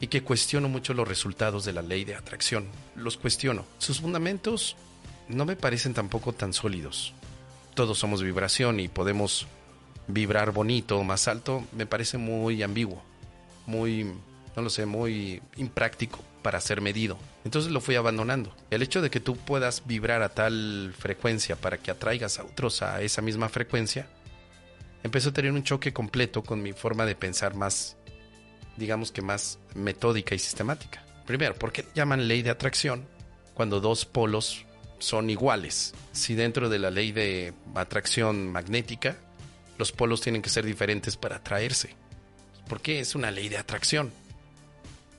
[0.00, 2.68] Y que cuestiono mucho los resultados de la ley de atracción.
[2.94, 3.64] Los cuestiono.
[3.78, 4.76] Sus fundamentos
[5.28, 7.14] no me parecen tampoco tan sólidos.
[7.74, 9.46] Todos somos vibración y podemos
[10.08, 13.00] vibrar bonito, más alto, me parece muy ambiguo,
[13.66, 14.10] muy,
[14.56, 17.18] no lo sé, muy impráctico para ser medido.
[17.44, 18.54] Entonces lo fui abandonando.
[18.70, 22.82] El hecho de que tú puedas vibrar a tal frecuencia para que atraigas a otros
[22.82, 24.06] a esa misma frecuencia,
[25.02, 27.96] empezó a tener un choque completo con mi forma de pensar más,
[28.76, 31.04] digamos que más metódica y sistemática.
[31.26, 33.06] Primero, ¿por qué llaman ley de atracción
[33.54, 34.64] cuando dos polos
[34.98, 35.94] son iguales?
[36.12, 39.16] Si dentro de la ley de atracción magnética
[39.78, 41.94] los polos tienen que ser diferentes para atraerse.
[42.68, 44.12] Porque es una ley de atracción.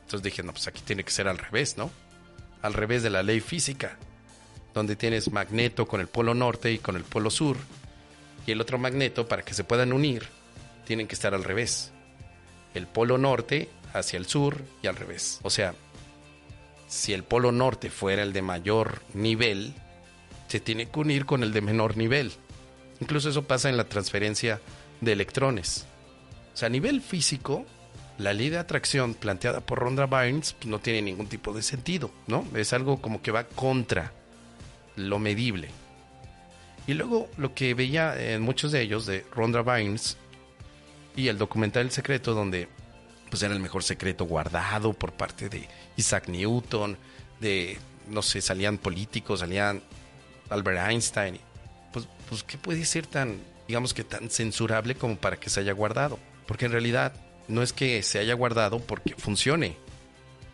[0.10, 1.92] Entonces dije, no, pues aquí tiene que ser al revés, ¿no?
[2.64, 4.00] Al revés de la ley física,
[4.74, 7.58] donde tienes magneto con el polo norte y con el polo sur,
[8.48, 10.28] y el otro magneto, para que se puedan unir,
[10.88, 11.92] tienen que estar al revés.
[12.74, 15.42] El polo norte hacia el sur y al revés.
[15.44, 15.76] O sea,
[16.88, 19.76] si el polo norte fuera el de mayor nivel,
[20.48, 22.32] se tiene que unir con el de menor nivel.
[23.00, 24.60] Incluso eso pasa en la transferencia
[25.02, 25.86] de electrones.
[26.56, 27.68] O sea, a nivel físico,
[28.20, 32.12] la ley de atracción planteada por Ronda Barnes pues, no tiene ningún tipo de sentido,
[32.28, 32.46] ¿no?
[32.54, 34.12] Es algo como que va contra
[34.96, 35.70] lo medible.
[36.86, 40.18] Y luego lo que veía en muchos de ellos, de Ronda Barnes
[41.16, 42.68] y el documental El Secreto, donde
[43.30, 46.98] pues era el mejor secreto guardado por parte de Isaac Newton,
[47.40, 49.82] de, no sé, salían políticos, salían
[50.50, 51.40] Albert Einstein.
[51.94, 55.74] Pues, pues, ¿qué puede ser tan, digamos que tan censurable como para que se haya
[55.74, 56.20] guardado?
[56.48, 57.14] Porque en realidad
[57.50, 59.76] no es que se haya guardado porque funcione,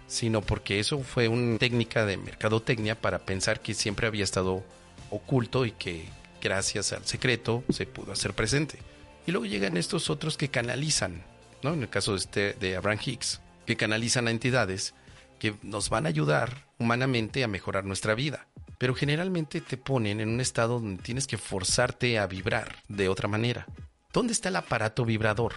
[0.07, 4.63] sino porque eso fue una técnica de mercadotecnia para pensar que siempre había estado
[5.09, 6.05] oculto y que
[6.41, 8.79] gracias al secreto se pudo hacer presente.
[9.27, 11.23] Y luego llegan estos otros que canalizan,
[11.63, 11.73] ¿no?
[11.73, 14.93] En el caso de, este, de Abraham Hicks, que canalizan a entidades
[15.39, 18.47] que nos van a ayudar humanamente a mejorar nuestra vida.
[18.77, 23.27] Pero generalmente te ponen en un estado donde tienes que forzarte a vibrar de otra
[23.27, 23.65] manera.
[24.13, 25.53] ¿Dónde está el aparato vibrador?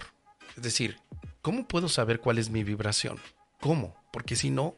[0.57, 0.97] Es decir,
[1.49, 3.17] ¿cómo puedo saber cuál es mi vibración?
[3.59, 3.95] ¿Cómo?
[4.13, 4.75] Porque si no,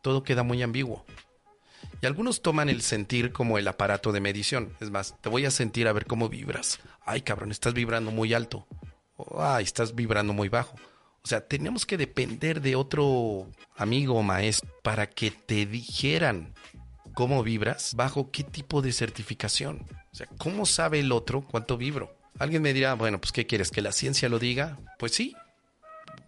[0.00, 1.04] todo queda muy ambiguo.
[2.00, 4.74] Y algunos toman el sentir como el aparato de medición.
[4.80, 6.80] Es más, te voy a sentir a ver cómo vibras.
[7.04, 8.66] Ay, cabrón, estás vibrando muy alto.
[9.38, 10.76] ay, estás vibrando muy bajo.
[11.22, 13.46] O sea, tenemos que depender de otro
[13.76, 16.54] amigo o maestro para que te dijeran
[17.12, 19.84] cómo vibras, bajo qué tipo de certificación.
[20.10, 22.16] O sea, ¿cómo sabe el otro cuánto vibro?
[22.38, 23.70] Alguien me dirá, bueno, pues ¿qué quieres?
[23.70, 24.78] ¿Que la ciencia lo diga?
[24.98, 25.36] Pues sí,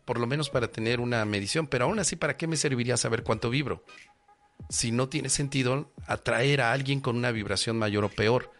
[0.07, 3.25] por lo menos para tener una medición, pero aún así, ¿para qué me serviría saber
[3.25, 3.85] cuánto vibro?
[4.71, 8.53] Si no tiene sentido atraer a alguien con una vibración mayor o peor.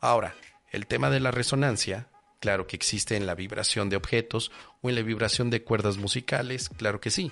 [0.00, 0.34] Ahora,
[0.72, 2.08] el tema de la resonancia,
[2.40, 6.70] claro que existe en la vibración de objetos o en la vibración de cuerdas musicales,
[6.70, 7.30] claro que sí.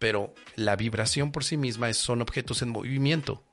[0.00, 3.44] Pero la vibración por sí misma son objetos en movimiento.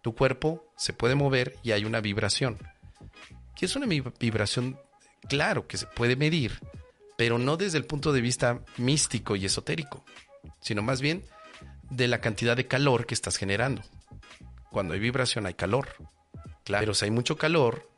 [0.00, 2.58] Tu cuerpo se puede mover y hay una vibración.
[3.54, 4.80] ¿Qué es una vibración?
[5.28, 6.58] Claro que se puede medir,
[7.18, 10.04] pero no desde el punto de vista místico y esotérico,
[10.60, 11.24] sino más bien
[11.90, 13.82] de la cantidad de calor que estás generando.
[14.70, 15.88] Cuando hay vibración hay calor.
[16.62, 17.90] Claro, pero si hay mucho calor,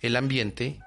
[0.00, 0.80] el ambiente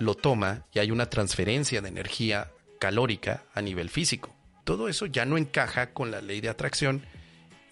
[0.00, 2.50] lo toma y hay una transferencia de energía
[2.80, 4.34] calórica a nivel físico.
[4.64, 7.06] Todo eso ya no encaja con la ley de atracción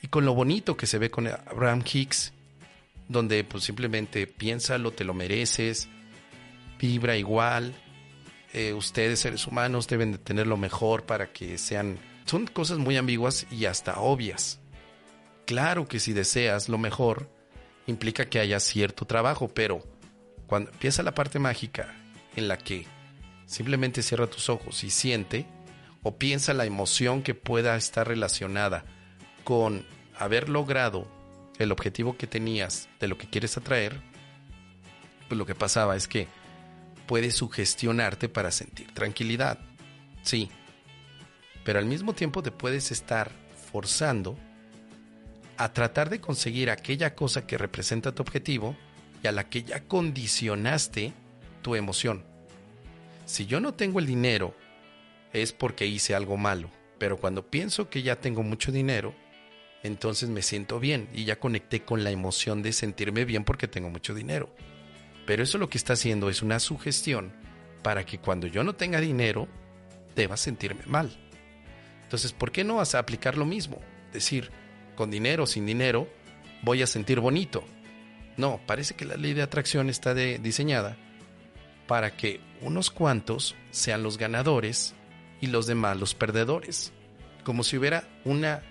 [0.01, 2.32] y con lo bonito que se ve con Abraham Hicks,
[3.09, 5.88] donde pues simplemente piénsalo, te lo mereces,
[6.78, 7.74] vibra igual,
[8.53, 11.98] eh, ustedes seres humanos deben de tener lo mejor para que sean...
[12.24, 14.61] Son cosas muy ambiguas y hasta obvias.
[15.46, 17.28] Claro que si deseas lo mejor,
[17.86, 19.80] implica que haya cierto trabajo, pero
[20.46, 21.94] cuando empieza la parte mágica
[22.36, 22.86] en la que
[23.46, 25.46] simplemente cierra tus ojos y siente
[26.03, 28.84] o piensa la emoción que pueda estar relacionada
[29.44, 29.84] con
[30.16, 31.07] haber logrado
[31.59, 34.01] el objetivo que tenías de lo que quieres atraer,
[35.28, 36.28] pues lo que pasaba es que
[37.11, 39.58] puede sugestionarte para sentir tranquilidad.
[40.22, 40.48] Sí.
[41.64, 43.32] Pero al mismo tiempo te puedes estar
[43.72, 44.38] forzando
[45.56, 48.76] a tratar de conseguir aquella cosa que representa tu objetivo
[49.24, 51.12] y a la que ya condicionaste
[51.62, 52.22] tu emoción.
[53.24, 54.54] Si yo no tengo el dinero,
[55.32, 56.70] es porque hice algo malo.
[57.00, 59.16] Pero cuando pienso que ya tengo mucho dinero,
[59.82, 63.90] entonces me siento bien y ya conecté con la emoción de sentirme bien porque tengo
[63.90, 64.54] mucho dinero.
[65.30, 67.32] Pero eso lo que está haciendo es una sugestión
[67.84, 69.46] para que cuando yo no tenga dinero,
[70.16, 71.16] deba sentirme mal.
[72.02, 73.80] Entonces, ¿por qué no vas a aplicar lo mismo?
[74.12, 74.50] Decir,
[74.96, 76.08] con dinero o sin dinero,
[76.62, 77.62] voy a sentir bonito.
[78.38, 80.96] No, parece que la ley de atracción está diseñada
[81.86, 84.96] para que unos cuantos sean los ganadores
[85.40, 86.92] y los demás los perdedores.
[87.44, 88.64] Como si hubiera una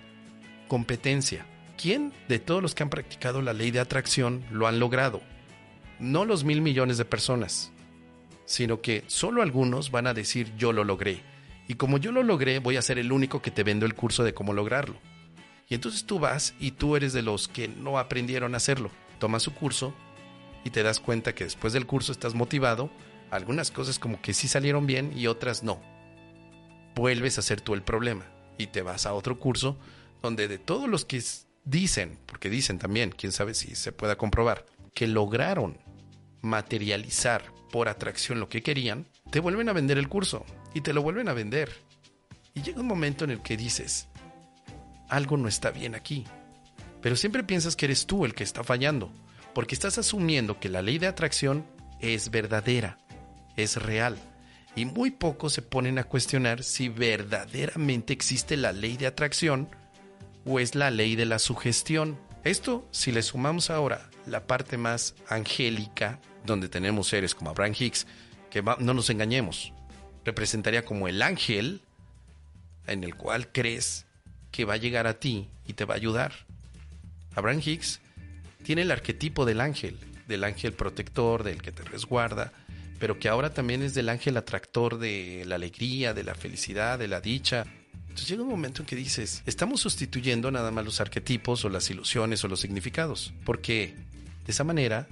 [0.67, 1.45] competencia.
[1.81, 5.21] ¿Quién de todos los que han practicado la ley de atracción lo han logrado?
[5.99, 7.71] No los mil millones de personas,
[8.45, 11.21] sino que solo algunos van a decir yo lo logré.
[11.67, 14.23] Y como yo lo logré, voy a ser el único que te vendo el curso
[14.23, 14.95] de cómo lograrlo.
[15.67, 18.89] Y entonces tú vas y tú eres de los que no aprendieron a hacerlo.
[19.19, 19.93] Tomas su curso
[20.63, 22.89] y te das cuenta que después del curso estás motivado.
[23.29, 25.79] Algunas cosas como que sí salieron bien y otras no.
[26.95, 28.25] Vuelves a ser tú el problema
[28.57, 29.77] y te vas a otro curso
[30.23, 31.23] donde de todos los que
[31.65, 35.77] dicen, porque dicen también, quién sabe si se pueda comprobar, que lograron
[36.41, 41.01] materializar por atracción lo que querían, te vuelven a vender el curso y te lo
[41.01, 41.71] vuelven a vender.
[42.53, 44.07] Y llega un momento en el que dices,
[45.07, 46.25] algo no está bien aquí.
[47.01, 49.11] Pero siempre piensas que eres tú el que está fallando,
[49.53, 51.65] porque estás asumiendo que la ley de atracción
[51.99, 52.97] es verdadera,
[53.55, 54.17] es real.
[54.75, 59.69] Y muy pocos se ponen a cuestionar si verdaderamente existe la ley de atracción
[60.45, 62.17] o es la ley de la sugestión.
[62.43, 66.19] Esto, si le sumamos ahora la parte más angélica,
[66.49, 68.05] donde tenemos seres como Abraham Hicks,
[68.49, 69.71] que no nos engañemos,
[70.25, 71.81] representaría como el ángel
[72.87, 74.05] en el cual crees
[74.51, 76.33] que va a llegar a ti y te va a ayudar.
[77.35, 78.01] Abraham Hicks
[78.63, 79.97] tiene el arquetipo del ángel,
[80.27, 82.51] del ángel protector, del que te resguarda,
[82.99, 87.07] pero que ahora también es del ángel atractor de la alegría, de la felicidad, de
[87.07, 87.65] la dicha.
[88.01, 91.89] Entonces llega un momento en que dices, estamos sustituyendo nada más los arquetipos o las
[91.89, 93.95] ilusiones o los significados, porque
[94.45, 95.07] de esa manera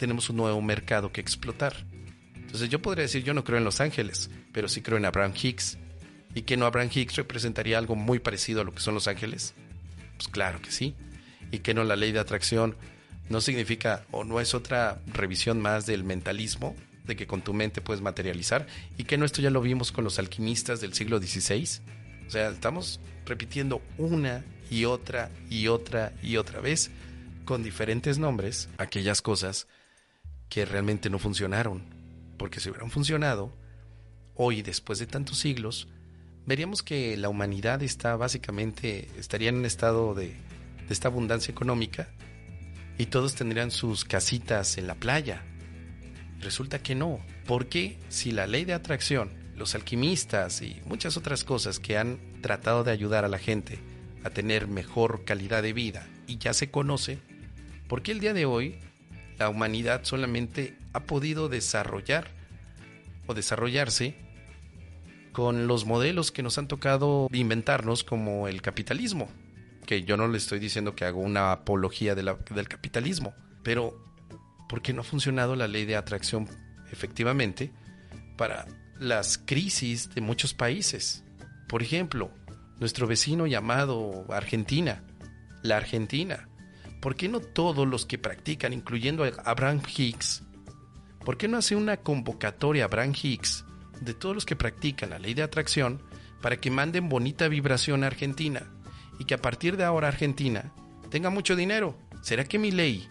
[0.00, 1.76] tenemos un nuevo mercado que explotar.
[2.34, 5.34] Entonces yo podría decir, yo no creo en los ángeles, pero sí creo en Abraham
[5.40, 5.76] Hicks.
[6.34, 9.52] ¿Y que no Abraham Hicks representaría algo muy parecido a lo que son los ángeles?
[10.16, 10.94] Pues claro que sí.
[11.52, 12.76] ¿Y que no la ley de atracción
[13.28, 16.74] no significa o no es otra revisión más del mentalismo,
[17.04, 18.66] de que con tu mente puedes materializar?
[18.96, 21.68] ¿Y que no esto ya lo vimos con los alquimistas del siglo XVI?
[22.26, 26.90] O sea, estamos repitiendo una y otra y otra y otra vez
[27.44, 29.66] con diferentes nombres aquellas cosas
[30.50, 31.82] que realmente no funcionaron.
[32.36, 33.56] Porque si hubieran funcionado,
[34.34, 35.88] hoy, después de tantos siglos,
[36.44, 42.08] veríamos que la humanidad está básicamente, estaría en un estado de, de esta abundancia económica
[42.98, 45.42] y todos tendrían sus casitas en la playa.
[46.40, 51.78] Resulta que no, porque si la ley de atracción, los alquimistas y muchas otras cosas
[51.78, 53.78] que han tratado de ayudar a la gente
[54.24, 57.18] a tener mejor calidad de vida y ya se conoce,
[57.88, 58.78] ¿por qué el día de hoy
[59.40, 62.28] la humanidad solamente ha podido desarrollar
[63.26, 64.14] o desarrollarse
[65.32, 69.30] con los modelos que nos han tocado inventarnos como el capitalismo.
[69.86, 73.32] Que yo no le estoy diciendo que hago una apología del capitalismo,
[73.62, 74.04] pero
[74.68, 76.46] ¿por qué no ha funcionado la ley de atracción
[76.92, 77.72] efectivamente
[78.36, 78.66] para
[78.98, 81.24] las crisis de muchos países?
[81.66, 82.30] Por ejemplo,
[82.78, 85.02] nuestro vecino llamado Argentina,
[85.62, 86.49] la Argentina.
[87.00, 90.42] ¿Por qué no todos los que practican, incluyendo a Abraham Hicks,
[91.24, 93.64] por qué no hace una convocatoria a Abraham Hicks
[94.00, 96.02] de todos los que practican la ley de atracción
[96.40, 98.70] para que manden bonita vibración a Argentina
[99.18, 100.72] y que a partir de ahora Argentina
[101.10, 101.98] tenga mucho dinero.
[102.22, 103.06] ¿Será que mi ley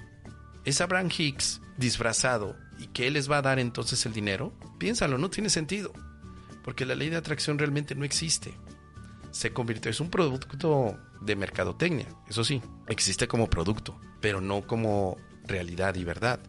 [0.66, 4.54] es Abraham Hicks disfrazado y que él les va a dar entonces el dinero?
[4.80, 5.94] Piénsalo, no tiene sentido,
[6.64, 8.54] porque la ley de atracción realmente no existe.
[9.40, 15.16] Se convirtió, es un producto de mercadotecnia, eso sí, existe como producto, pero no como
[15.46, 16.42] realidad y verdad.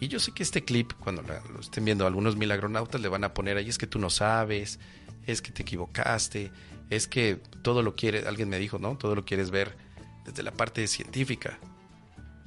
[0.00, 3.34] Y yo sé que este clip, cuando lo estén viendo algunos milagronautas, le van a
[3.34, 4.80] poner ahí es que tú no sabes,
[5.26, 6.50] es que te equivocaste,
[6.88, 8.96] es que todo lo quieres, alguien me dijo, ¿no?
[8.96, 9.76] Todo lo quieres ver
[10.24, 11.58] desde la parte científica.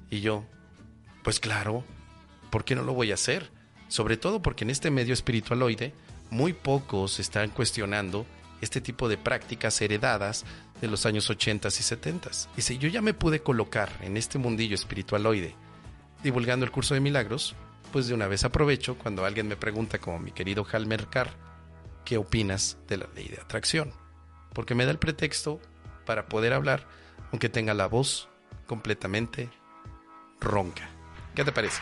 [0.10, 0.46] Y yo,
[1.24, 1.84] pues claro,
[2.50, 3.52] ¿por qué no lo voy a hacer?
[3.88, 5.94] Sobre todo porque en este medio espiritualoide
[6.32, 8.26] muy pocos están cuestionando
[8.62, 10.46] este tipo de prácticas heredadas
[10.80, 12.32] de los años 80 y 70.
[12.58, 15.56] Y si yo ya me pude colocar en este mundillo espiritualoide,
[16.24, 17.56] divulgando el curso de milagros,
[17.92, 21.32] pues de una vez aprovecho cuando alguien me pregunta, como mi querido Halmer Carr,
[22.06, 23.92] ¿qué opinas de la ley de atracción?
[24.54, 25.60] Porque me da el pretexto
[26.06, 26.88] para poder hablar,
[27.32, 28.30] aunque tenga la voz
[28.68, 29.50] completamente
[30.40, 30.90] ronca.
[31.36, 31.82] ¿Qué te parece?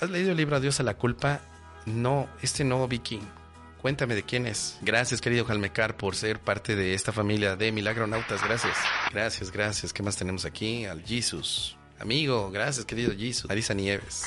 [0.00, 1.40] ¿Has leído el libro Adiós a la culpa?
[1.86, 3.22] No, este no, Viking.
[3.84, 4.78] Cuéntame de quién es.
[4.80, 8.42] Gracias, querido Jalmecar, por ser parte de esta familia de Milagronautas.
[8.42, 8.74] Gracias.
[9.12, 9.92] Gracias, gracias.
[9.92, 10.86] ¿Qué más tenemos aquí?
[10.86, 11.76] Al Jesus.
[11.98, 13.46] Amigo, gracias querido Jesus.
[13.46, 14.24] Marisa Nieves.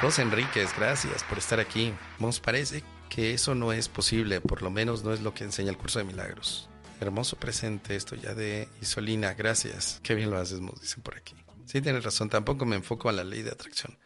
[0.00, 1.92] Rosa Enríquez, gracias por estar aquí.
[2.18, 5.68] Nos parece que eso no es posible, por lo menos no es lo que enseña
[5.68, 6.70] el curso de milagros.
[6.98, 10.00] Hermoso presente esto ya de Isolina, gracias.
[10.02, 11.34] Qué bien lo haces, nos dicen por aquí.
[11.66, 13.98] Sí, tienes razón, tampoco me enfoco a la ley de atracción.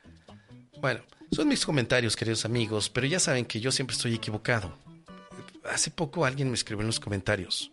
[0.81, 1.05] Bueno,
[1.37, 4.73] son mis comentarios, queridos amigos, pero ya saben que yo siempre estoy equivocado.
[5.71, 7.73] Hace poco alguien me escribió en los comentarios,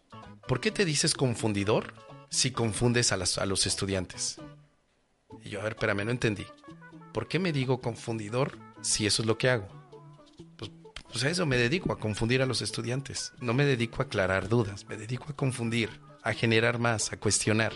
[0.50, 1.94] ¿por qué te dices confundidor
[2.30, 4.42] si confundes a, los estudiantes?
[5.46, 6.46] Y yo, a ver, espérame, no entendí.
[7.14, 9.70] ¿Por qué me digo confundidor si eso es lo que hago?
[10.58, 10.70] Pues,
[11.10, 13.32] pues, a eso me dedico, a confundir a los estudiantes.
[13.40, 17.72] No me dedico a aclarar dudas, me dedico a confundir, a generar más, a cuestionar.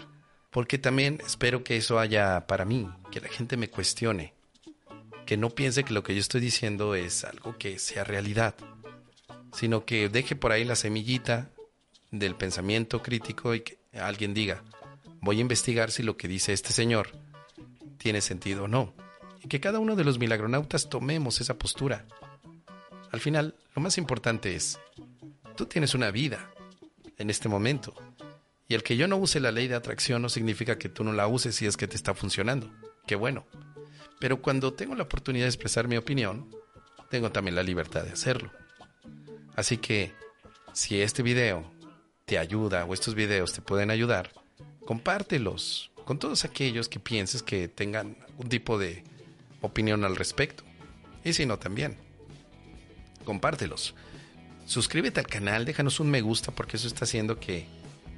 [0.51, 4.36] Porque también espero que eso haya para mí, que la gente me cuestione.
[5.27, 8.55] Que no piense que lo que yo estoy diciendo es algo que sea realidad,
[9.51, 11.51] sino que deje por ahí la semillita
[12.11, 14.63] del pensamiento crítico y que alguien diga,
[15.19, 17.09] voy a investigar si lo que dice este señor
[17.97, 18.93] tiene sentido o no.
[19.43, 22.05] Y que cada uno de los milagronautas tomemos esa postura.
[23.11, 24.79] Al final, lo más importante es,
[25.57, 26.53] tú tienes una vida
[27.17, 27.93] en este momento.
[28.69, 31.11] Y el que yo no use la ley de atracción no significa que tú no
[31.11, 32.71] la uses si es que te está funcionando.
[33.05, 33.45] Qué bueno.
[34.19, 36.49] Pero cuando tengo la oportunidad de expresar mi opinión,
[37.09, 38.51] tengo también la libertad de hacerlo.
[39.55, 40.13] Así que,
[40.73, 41.71] si este video
[42.25, 44.31] te ayuda o estos videos te pueden ayudar,
[44.85, 49.03] compártelos, con todos aquellos que pienses que tengan un tipo de
[49.61, 50.63] opinión al respecto.
[51.23, 51.97] Y si no, también.
[53.25, 53.95] Compártelos.
[54.65, 57.65] Suscríbete al canal, déjanos un me gusta porque eso está haciendo que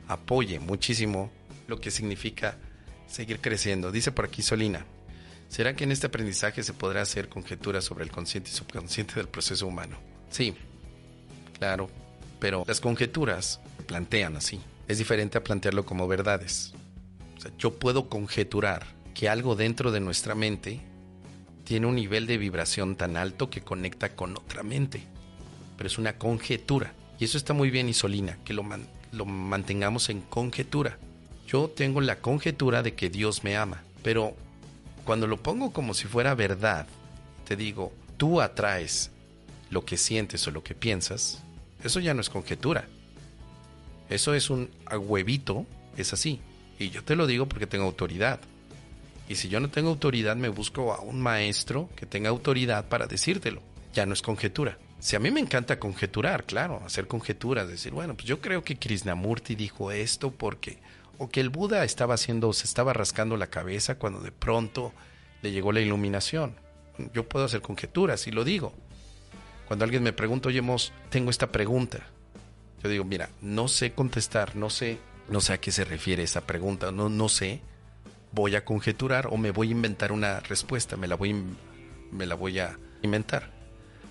[0.08, 1.32] apoye muchísimo
[1.68, 2.58] lo que significa
[3.08, 3.92] seguir creciendo.
[3.92, 4.86] Dice por aquí Solina.
[5.50, 9.28] ¿Será que en este aprendizaje se podrá hacer conjeturas sobre el consciente y subconsciente del
[9.28, 9.98] proceso humano?
[10.30, 10.54] Sí,
[11.58, 11.90] claro,
[12.40, 14.62] pero las conjeturas plantean así.
[14.88, 16.74] Es diferente a plantearlo como verdades.
[17.58, 18.86] Yo puedo conjeturar
[19.16, 20.82] que algo dentro de nuestra mente
[21.64, 25.04] tiene un nivel de vibración tan alto que conecta con otra mente.
[25.78, 26.94] Pero es una conjetura.
[27.20, 30.98] Y eso está muy bien, Isolina, que lo mantengamos en conjetura.
[31.48, 34.36] Yo tengo la conjetura de que Dios me ama, pero
[35.10, 36.86] cuando lo pongo como si fuera verdad,
[37.48, 39.10] te digo, tú atraes
[39.72, 41.42] lo que sientes o lo que piensas,
[41.84, 42.86] eso ya no es conjetura.
[44.08, 45.66] Eso es un huevito,
[45.98, 46.40] es así.
[46.78, 48.40] Y yo te lo digo porque tengo autoridad.
[49.28, 53.08] Y si yo no tengo autoridad, me busco a un maestro que tenga autoridad para
[53.08, 53.64] decírtelo.
[53.96, 54.78] Ya no es conjetura.
[55.00, 58.78] Si a mí me encanta conjeturar, claro, hacer conjeturas, decir, bueno, pues yo creo que
[58.78, 60.78] Krishnamurti dijo esto porque
[61.20, 64.94] o que el Buda estaba haciendo, se estaba rascando la cabeza cuando de pronto
[65.42, 66.56] le llegó la iluminación.
[67.14, 68.74] Yo puedo hacer conjeturas y lo digo.
[69.68, 72.00] Cuando alguien me pregunta, oye, Mos, tengo esta pregunta.
[72.82, 74.98] Yo digo, mira, no sé contestar, no sé,
[75.30, 77.62] no sé a qué se refiere esa pregunta, no, no sé.
[78.32, 81.36] Voy a conjeturar o me voy a inventar una respuesta, me la voy,
[82.12, 83.52] me la voy a inventar.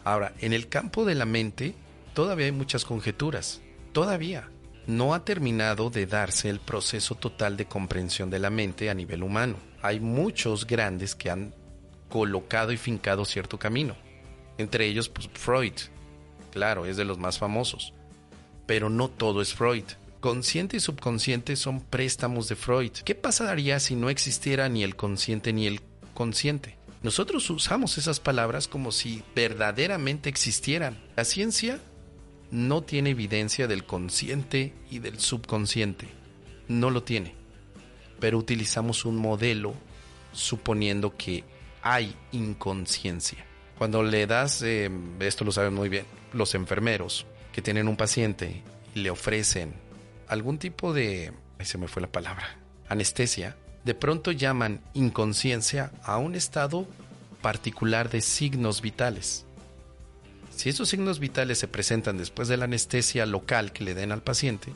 [0.04, 1.74] Ahora, en el campo de la mente,
[2.12, 4.50] todavía hay muchas conjeturas, todavía
[4.88, 9.22] no ha terminado de darse el proceso total de comprensión de la mente a nivel
[9.22, 9.56] humano.
[9.82, 11.54] Hay muchos grandes que han
[12.08, 13.94] colocado y fincado cierto camino.
[14.56, 15.74] Entre ellos, pues, Freud.
[16.52, 17.92] Claro, es de los más famosos.
[18.66, 19.84] Pero no todo es Freud.
[20.20, 22.92] Consciente y subconsciente son préstamos de Freud.
[23.04, 25.82] ¿Qué pasaría si no existiera ni el consciente ni el
[26.14, 26.78] consciente?
[27.02, 30.98] Nosotros usamos esas palabras como si verdaderamente existieran.
[31.14, 31.78] La ciencia
[32.50, 36.08] no tiene evidencia del consciente y del subconsciente.
[36.68, 37.34] No lo tiene.
[38.20, 39.74] Pero utilizamos un modelo
[40.32, 41.44] suponiendo que
[41.82, 43.44] hay inconsciencia.
[43.76, 44.90] Cuando le das, eh,
[45.20, 48.62] esto lo saben muy bien, los enfermeros que tienen un paciente
[48.94, 49.74] y le ofrecen
[50.26, 56.18] algún tipo de, ahí se me fue la palabra, anestesia, de pronto llaman inconsciencia a
[56.18, 56.86] un estado
[57.40, 59.46] particular de signos vitales.
[60.58, 64.24] Si esos signos vitales se presentan después de la anestesia local que le den al
[64.24, 64.72] paciente,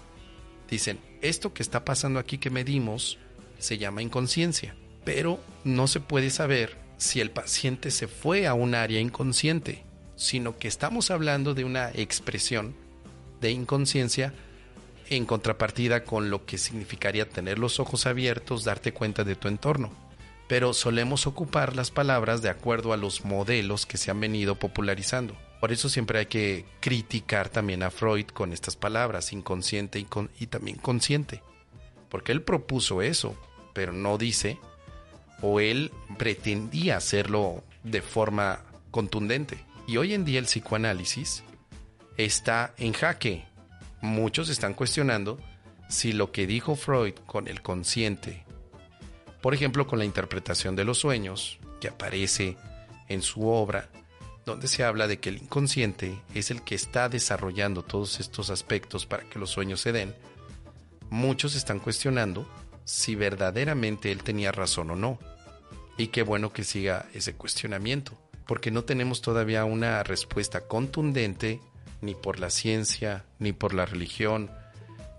[0.70, 3.18] dicen, esto que está pasando aquí que medimos
[3.58, 8.76] se llama inconsciencia, pero no se puede saber si el paciente se fue a un
[8.76, 9.82] área inconsciente,
[10.14, 12.76] sino que estamos hablando de una expresión
[13.40, 14.32] de inconsciencia
[15.10, 19.90] en contrapartida con lo que significaría tener los ojos abiertos, darte cuenta de tu entorno.
[20.46, 25.36] Pero solemos ocupar las palabras de acuerdo a los modelos que se han venido popularizando.
[25.62, 30.04] Por eso siempre hay que criticar también a Freud con estas palabras, inconsciente
[30.40, 31.40] y, también consciente.
[32.08, 33.36] Porque él propuso eso,
[33.72, 34.58] pero no dice,
[35.40, 39.64] o él pretendía hacerlo de forma contundente.
[39.86, 41.44] Y hoy en día el psicoanálisis
[42.16, 43.44] está en jaque.
[44.00, 45.38] Muchos están cuestionando
[45.88, 48.44] si lo que dijo Freud con el consciente,
[49.40, 52.56] por ejemplo con la interpretación de los sueños, que aparece
[53.06, 53.88] en su obra,
[54.44, 59.06] donde se habla de que el inconsciente es el que está desarrollando todos estos aspectos
[59.06, 60.14] para que los sueños se den,
[61.10, 62.48] muchos están cuestionando
[62.84, 65.18] si verdaderamente él tenía razón o no.
[65.96, 71.60] Y qué bueno que siga ese cuestionamiento, porque no tenemos todavía una respuesta contundente
[72.00, 74.50] ni por la ciencia, ni por la religión,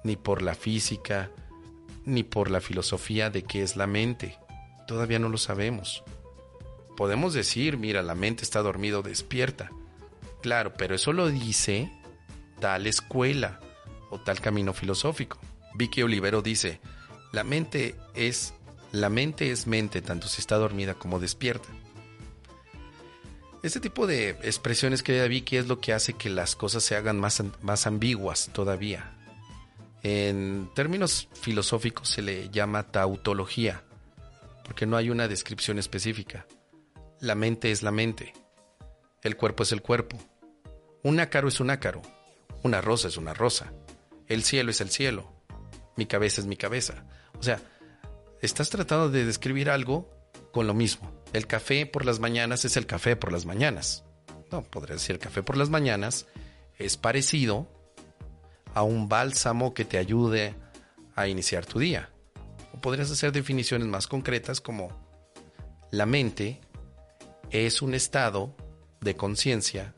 [0.04, 1.30] ni por la física,
[2.06, 4.38] ni por la filosofía de qué es la mente.
[4.88, 6.04] Todavía no lo sabemos.
[6.96, 9.72] Podemos decir, mira, la mente está dormido, despierta.
[10.42, 11.92] Claro, pero eso lo dice
[12.60, 13.60] tal escuela
[14.10, 15.40] o tal camino filosófico.
[15.76, 16.80] Vicky Olivero dice,
[17.32, 18.54] la mente es
[18.94, 21.68] la mente es mente tanto si está dormida como despierta.
[23.64, 26.96] Este tipo de expresiones que da Vicky es lo que hace que las cosas se
[26.96, 29.16] hagan más, más ambiguas todavía.
[30.04, 33.84] En términos filosóficos se le llama tautología,
[34.64, 36.46] porque no hay una descripción específica.
[37.24, 38.34] La mente es la mente.
[39.22, 40.18] El cuerpo es el cuerpo.
[41.04, 42.02] Un ácaro es un ácaro.
[42.64, 43.72] Una rosa es una rosa.
[44.28, 45.32] El cielo es el cielo.
[45.96, 47.06] Mi cabeza es mi cabeza.
[47.40, 47.62] O sea,
[48.42, 50.10] estás tratando de describir algo
[50.52, 51.14] con lo mismo.
[51.32, 54.04] El café por las mañanas es el café por las mañanas.
[54.52, 56.28] No, podría decir café por las mañanas
[56.78, 57.70] es parecido
[58.74, 60.56] a un bálsamo que te ayude
[61.16, 62.10] a iniciar tu día.
[62.74, 64.90] O podrías hacer definiciones más concretas como
[65.90, 66.60] la mente
[67.54, 68.56] es un estado
[69.00, 69.94] de conciencia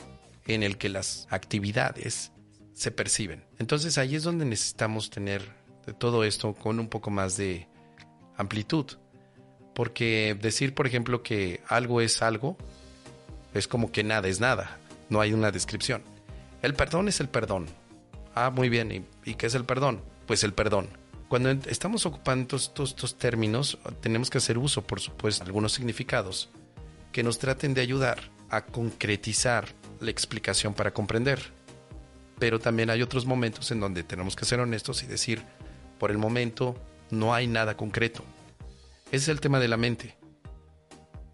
[0.46, 2.32] en el que las actividades
[2.74, 3.46] se perciben.
[3.58, 5.42] Entonces ahí es donde necesitamos tener
[5.98, 7.68] todo esto con un poco más de
[8.36, 8.86] amplitud.
[9.74, 12.58] Porque decir, por ejemplo, que algo es algo,
[13.54, 14.78] es como que nada es nada.
[15.10, 16.04] No hay una descripción.
[16.62, 17.68] El perdón es el perdón.
[18.34, 18.92] Ah, muy bien.
[18.92, 20.02] ¿Y, y qué es el perdón?
[20.28, 20.90] Pues el perdón.
[21.30, 26.50] Cuando estamos ocupando todos estos términos, tenemos que hacer uso, por supuesto, de algunos significados
[27.16, 29.70] que nos traten de ayudar a concretizar
[30.02, 31.40] la explicación para comprender.
[32.40, 35.42] Pero también hay otros momentos en donde tenemos que ser honestos y decir,
[35.98, 36.76] por el momento
[37.12, 38.26] no hay nada concreto.
[39.14, 40.18] Ese es el tema de la mente.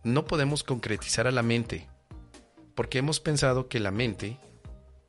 [0.03, 1.87] No podemos concretizar a la mente,
[2.75, 4.37] porque hemos pensado que la mente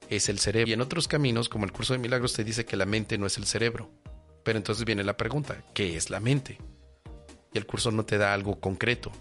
[0.08, 0.70] es el cerebro.
[0.70, 3.26] Y en otros caminos, como el curso de milagros, te dice que la mente no
[3.26, 3.90] es el cerebro.
[4.42, 6.56] Pero entonces viene la pregunta, ¿qué es la mente?
[7.52, 9.12] Y el curso no te da algo concreto.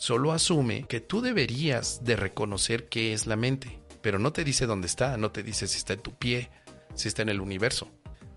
[0.00, 4.64] Solo asume que tú deberías de reconocer qué es la mente, pero no te dice
[4.64, 6.48] dónde está, no te dice si está en tu pie,
[6.94, 7.86] si está en el universo.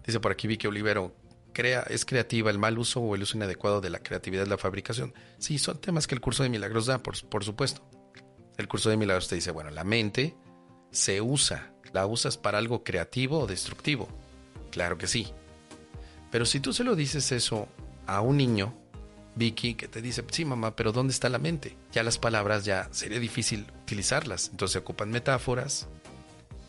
[0.05, 1.15] Dice por aquí Vicky Olivero,
[1.53, 5.13] crea, es creativa el mal uso o el uso inadecuado de la creatividad la fabricación.
[5.37, 7.81] Sí, son temas que el curso de milagros da, por, por supuesto.
[8.57, 10.35] El curso de milagros te dice, bueno, la mente
[10.91, 14.09] se usa, la usas para algo creativo o destructivo.
[14.69, 15.31] Claro que sí.
[16.29, 17.69] Pero si tú se lo dices eso
[18.05, 18.82] a un niño,
[19.35, 21.75] Vicky, que te dice, sí mamá, pero ¿dónde está la mente?
[21.91, 25.87] Ya las palabras ya sería difícil utilizarlas, entonces se ocupan metáforas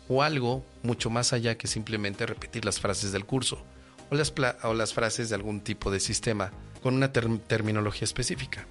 [0.07, 3.63] o algo mucho más allá que simplemente repetir las frases del curso
[4.09, 6.51] o las, o las frases de algún tipo de sistema
[6.81, 8.67] con una terminología específica.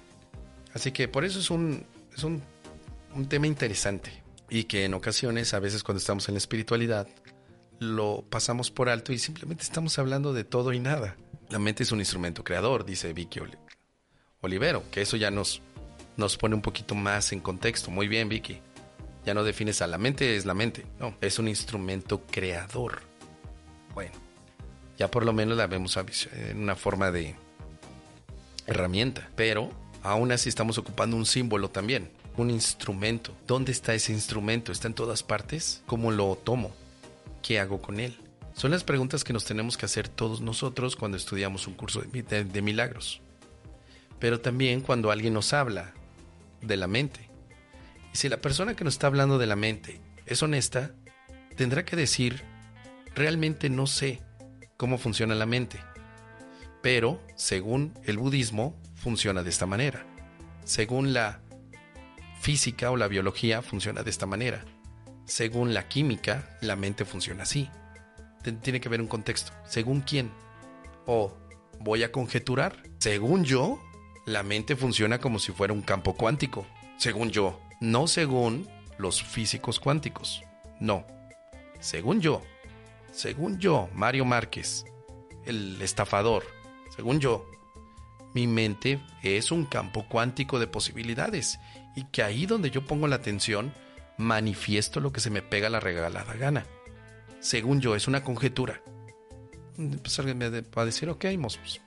[0.73, 1.85] Así que por eso es un,
[2.15, 2.41] es un,
[3.13, 7.07] un tema interesante y que en ocasiones, a veces cuando estamos en la espiritualidad,
[7.79, 11.17] lo pasamos por alto y simplemente estamos hablando de todo y nada.
[11.49, 13.39] La mente es un instrumento creador, dice Vicky
[14.45, 15.61] Olivero, que eso ya nos,
[16.17, 17.91] nos pone un poquito más en contexto.
[17.91, 18.59] Muy bien, Vicky.
[19.25, 20.85] Ya no defines a la mente, es la mente.
[20.99, 23.01] No, es un instrumento creador.
[23.93, 24.13] Bueno,
[24.97, 27.35] ya por lo menos la vemos en una forma de
[28.67, 29.29] herramienta.
[29.35, 29.71] Pero
[30.03, 33.35] aún así estamos ocupando un símbolo también, un instrumento.
[33.47, 34.71] ¿Dónde está ese instrumento?
[34.71, 35.81] ¿Está en todas partes?
[35.85, 36.71] ¿Cómo lo tomo?
[37.41, 38.17] ¿Qué hago con él?
[38.53, 42.61] Son las preguntas que nos tenemos que hacer todos nosotros cuando estudiamos un curso de,
[42.61, 43.21] milagros.
[44.19, 45.93] Pero también cuando alguien nos habla
[46.61, 47.29] de la mente.
[48.13, 50.91] Y si la persona que nos está hablando de la mente es honesta,
[51.55, 52.43] tendrá que decir,
[53.13, 54.21] realmente no sé
[54.77, 55.79] cómo funciona la mente.
[56.81, 60.05] Pero, según el budismo, funciona de esta manera.
[60.63, 61.41] Según la
[62.39, 64.65] física o la biología, funciona de esta manera
[65.25, 67.69] según la química, la mente funciona así.
[68.61, 69.51] Tiene que haber un contexto.
[69.65, 70.31] ¿Según quién?
[71.07, 71.35] O
[71.79, 72.83] voy a conjeturar.
[72.99, 73.81] Según yo,
[74.25, 76.65] la mente funciona como si fuera un campo cuántico.
[76.97, 77.59] Según yo.
[77.79, 78.67] No según
[78.97, 80.43] los físicos cuánticos.
[80.79, 81.05] No.
[81.79, 82.41] Según yo.
[83.11, 84.85] Según yo, Mario Márquez,
[85.45, 86.43] el estafador.
[86.95, 87.49] Según yo,
[88.33, 91.59] mi mente es un campo cuántico de posibilidades
[91.95, 93.73] y que ahí donde yo pongo la atención
[94.17, 96.65] manifiesto lo que se me pega la regalada gana.
[97.39, 98.81] Según yo, es una conjetura.
[100.01, 101.81] Pues alguien me va a decir, ok, pues,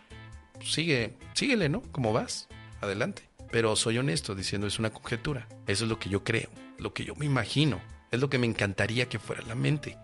[0.63, 1.83] sigue, síguele, ¿no?
[1.93, 2.49] ¿Cómo vas?
[2.81, 3.29] Adelante.
[3.51, 5.49] Pero soy honesto diciendo es una conjetura.
[5.67, 7.81] Eso es lo que yo creo, lo que yo me imagino.
[8.11, 9.97] Es lo que me encantaría que fuera la mente.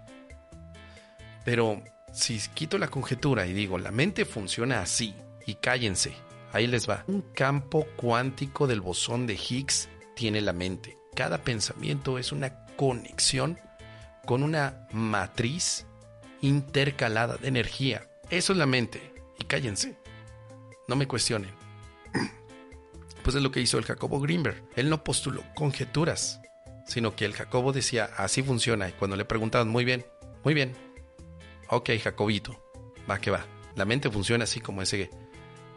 [1.44, 1.82] Pero
[2.12, 5.14] si quito la conjetura y digo, la mente funciona así,
[5.46, 6.14] y cállense,
[6.52, 7.04] ahí les va.
[7.06, 13.58] Un campo cuántico del bosón de Higgs tiene la mente cada pensamiento es una conexión
[14.26, 15.86] con una matriz
[16.40, 18.08] intercalada de energía.
[18.30, 19.12] Eso es la mente.
[19.38, 19.96] Y cállense.
[20.88, 21.50] No me cuestionen.
[23.22, 24.62] Pues es lo que hizo el Jacobo Greenberg.
[24.76, 26.40] Él no postuló conjeturas,
[26.86, 28.88] sino que el Jacobo decía, así funciona.
[28.88, 30.04] Y cuando le preguntaban, muy bien,
[30.44, 30.72] muy bien.
[31.70, 32.62] Ok, Jacobito,
[33.10, 33.46] va que va.
[33.76, 35.10] La mente funciona así como ese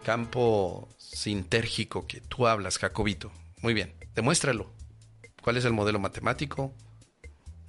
[0.03, 3.31] campo sintérgico que tú hablas, Jacobito.
[3.61, 4.71] Muy bien, demuéstralo.
[5.41, 6.73] ¿Cuál es el modelo matemático?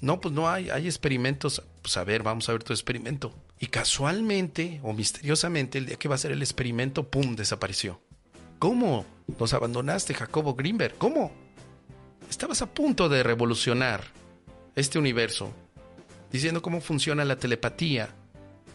[0.01, 1.63] No, pues no hay, hay experimentos.
[1.83, 3.33] Pues a ver, vamos a ver tu experimento.
[3.61, 8.01] Y casualmente o misteriosamente, el día que va a ser el experimento, ¡pum!, desapareció.
[8.59, 9.05] ¿Cómo?
[9.39, 10.97] Nos abandonaste, Jacobo Greenberg.
[10.97, 11.33] ¿Cómo?
[12.31, 14.05] Estabas a punto de revolucionar
[14.75, 15.53] este universo,
[16.31, 18.11] diciendo cómo funciona la telepatía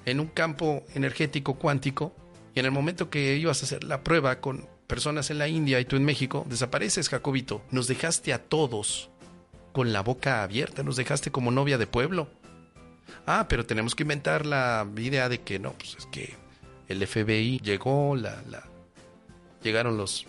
[0.05, 2.13] en un campo energético cuántico,
[2.55, 5.79] y en el momento que ibas a hacer la prueba con personas en la India
[5.79, 7.61] y tú en México, desapareces, Jacobito.
[7.71, 9.09] Nos dejaste a todos
[9.71, 12.29] con la boca abierta, nos dejaste como novia de pueblo.
[13.25, 16.35] Ah, pero tenemos que inventar la idea de que no, pues es que
[16.87, 18.63] el FBI llegó, la, la,
[19.61, 20.27] llegaron los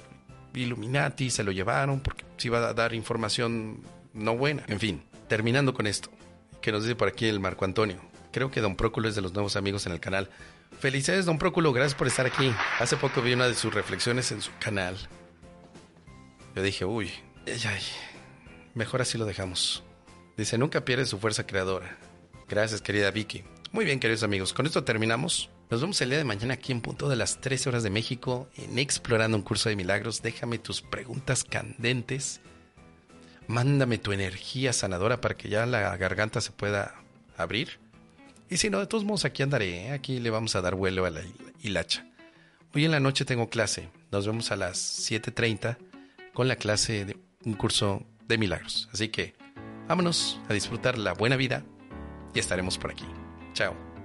[0.55, 3.83] Illuminati, se lo llevaron porque se iba a dar información
[4.13, 4.65] no buena.
[4.69, 6.11] En fin, terminando con esto,
[6.61, 8.01] que nos dice por aquí el Marco Antonio.
[8.33, 10.29] Creo que Don Próculo es de los nuevos amigos en el canal.
[10.81, 12.53] Felicidades, don Próculo, gracias por estar aquí.
[12.81, 14.97] Hace poco vi una de sus reflexiones en su canal.
[16.55, 17.11] Yo dije, uy,
[18.75, 19.85] mejor así lo dejamos.
[20.37, 21.97] Dice, nunca pierde su fuerza creadora.
[22.49, 23.43] Gracias, querida Vicky.
[23.73, 25.51] Muy bien, queridos amigos, con esto terminamos.
[25.71, 28.49] Nos vemos el día de mañana aquí en punto de las 13 horas de México
[28.57, 30.23] en Explorando un Curso de Milagros.
[30.23, 32.41] Déjame tus preguntas candentes.
[33.49, 36.95] Mándame tu energía sanadora para que ya la garganta se pueda
[37.37, 37.81] abrir.
[38.51, 39.91] Y si no, de todos modos aquí andaré, ¿eh?
[39.93, 41.23] aquí le vamos a dar vuelo a la
[41.62, 42.07] hilacha.
[42.75, 45.79] Hoy en la noche tengo clase, nos vemos a las 7.30
[46.35, 48.89] con la clase de un curso de milagros.
[48.93, 49.35] Así que
[49.89, 51.65] vámonos a disfrutar la buena vida
[52.35, 53.06] y estaremos por aquí.
[53.52, 53.85] Chao.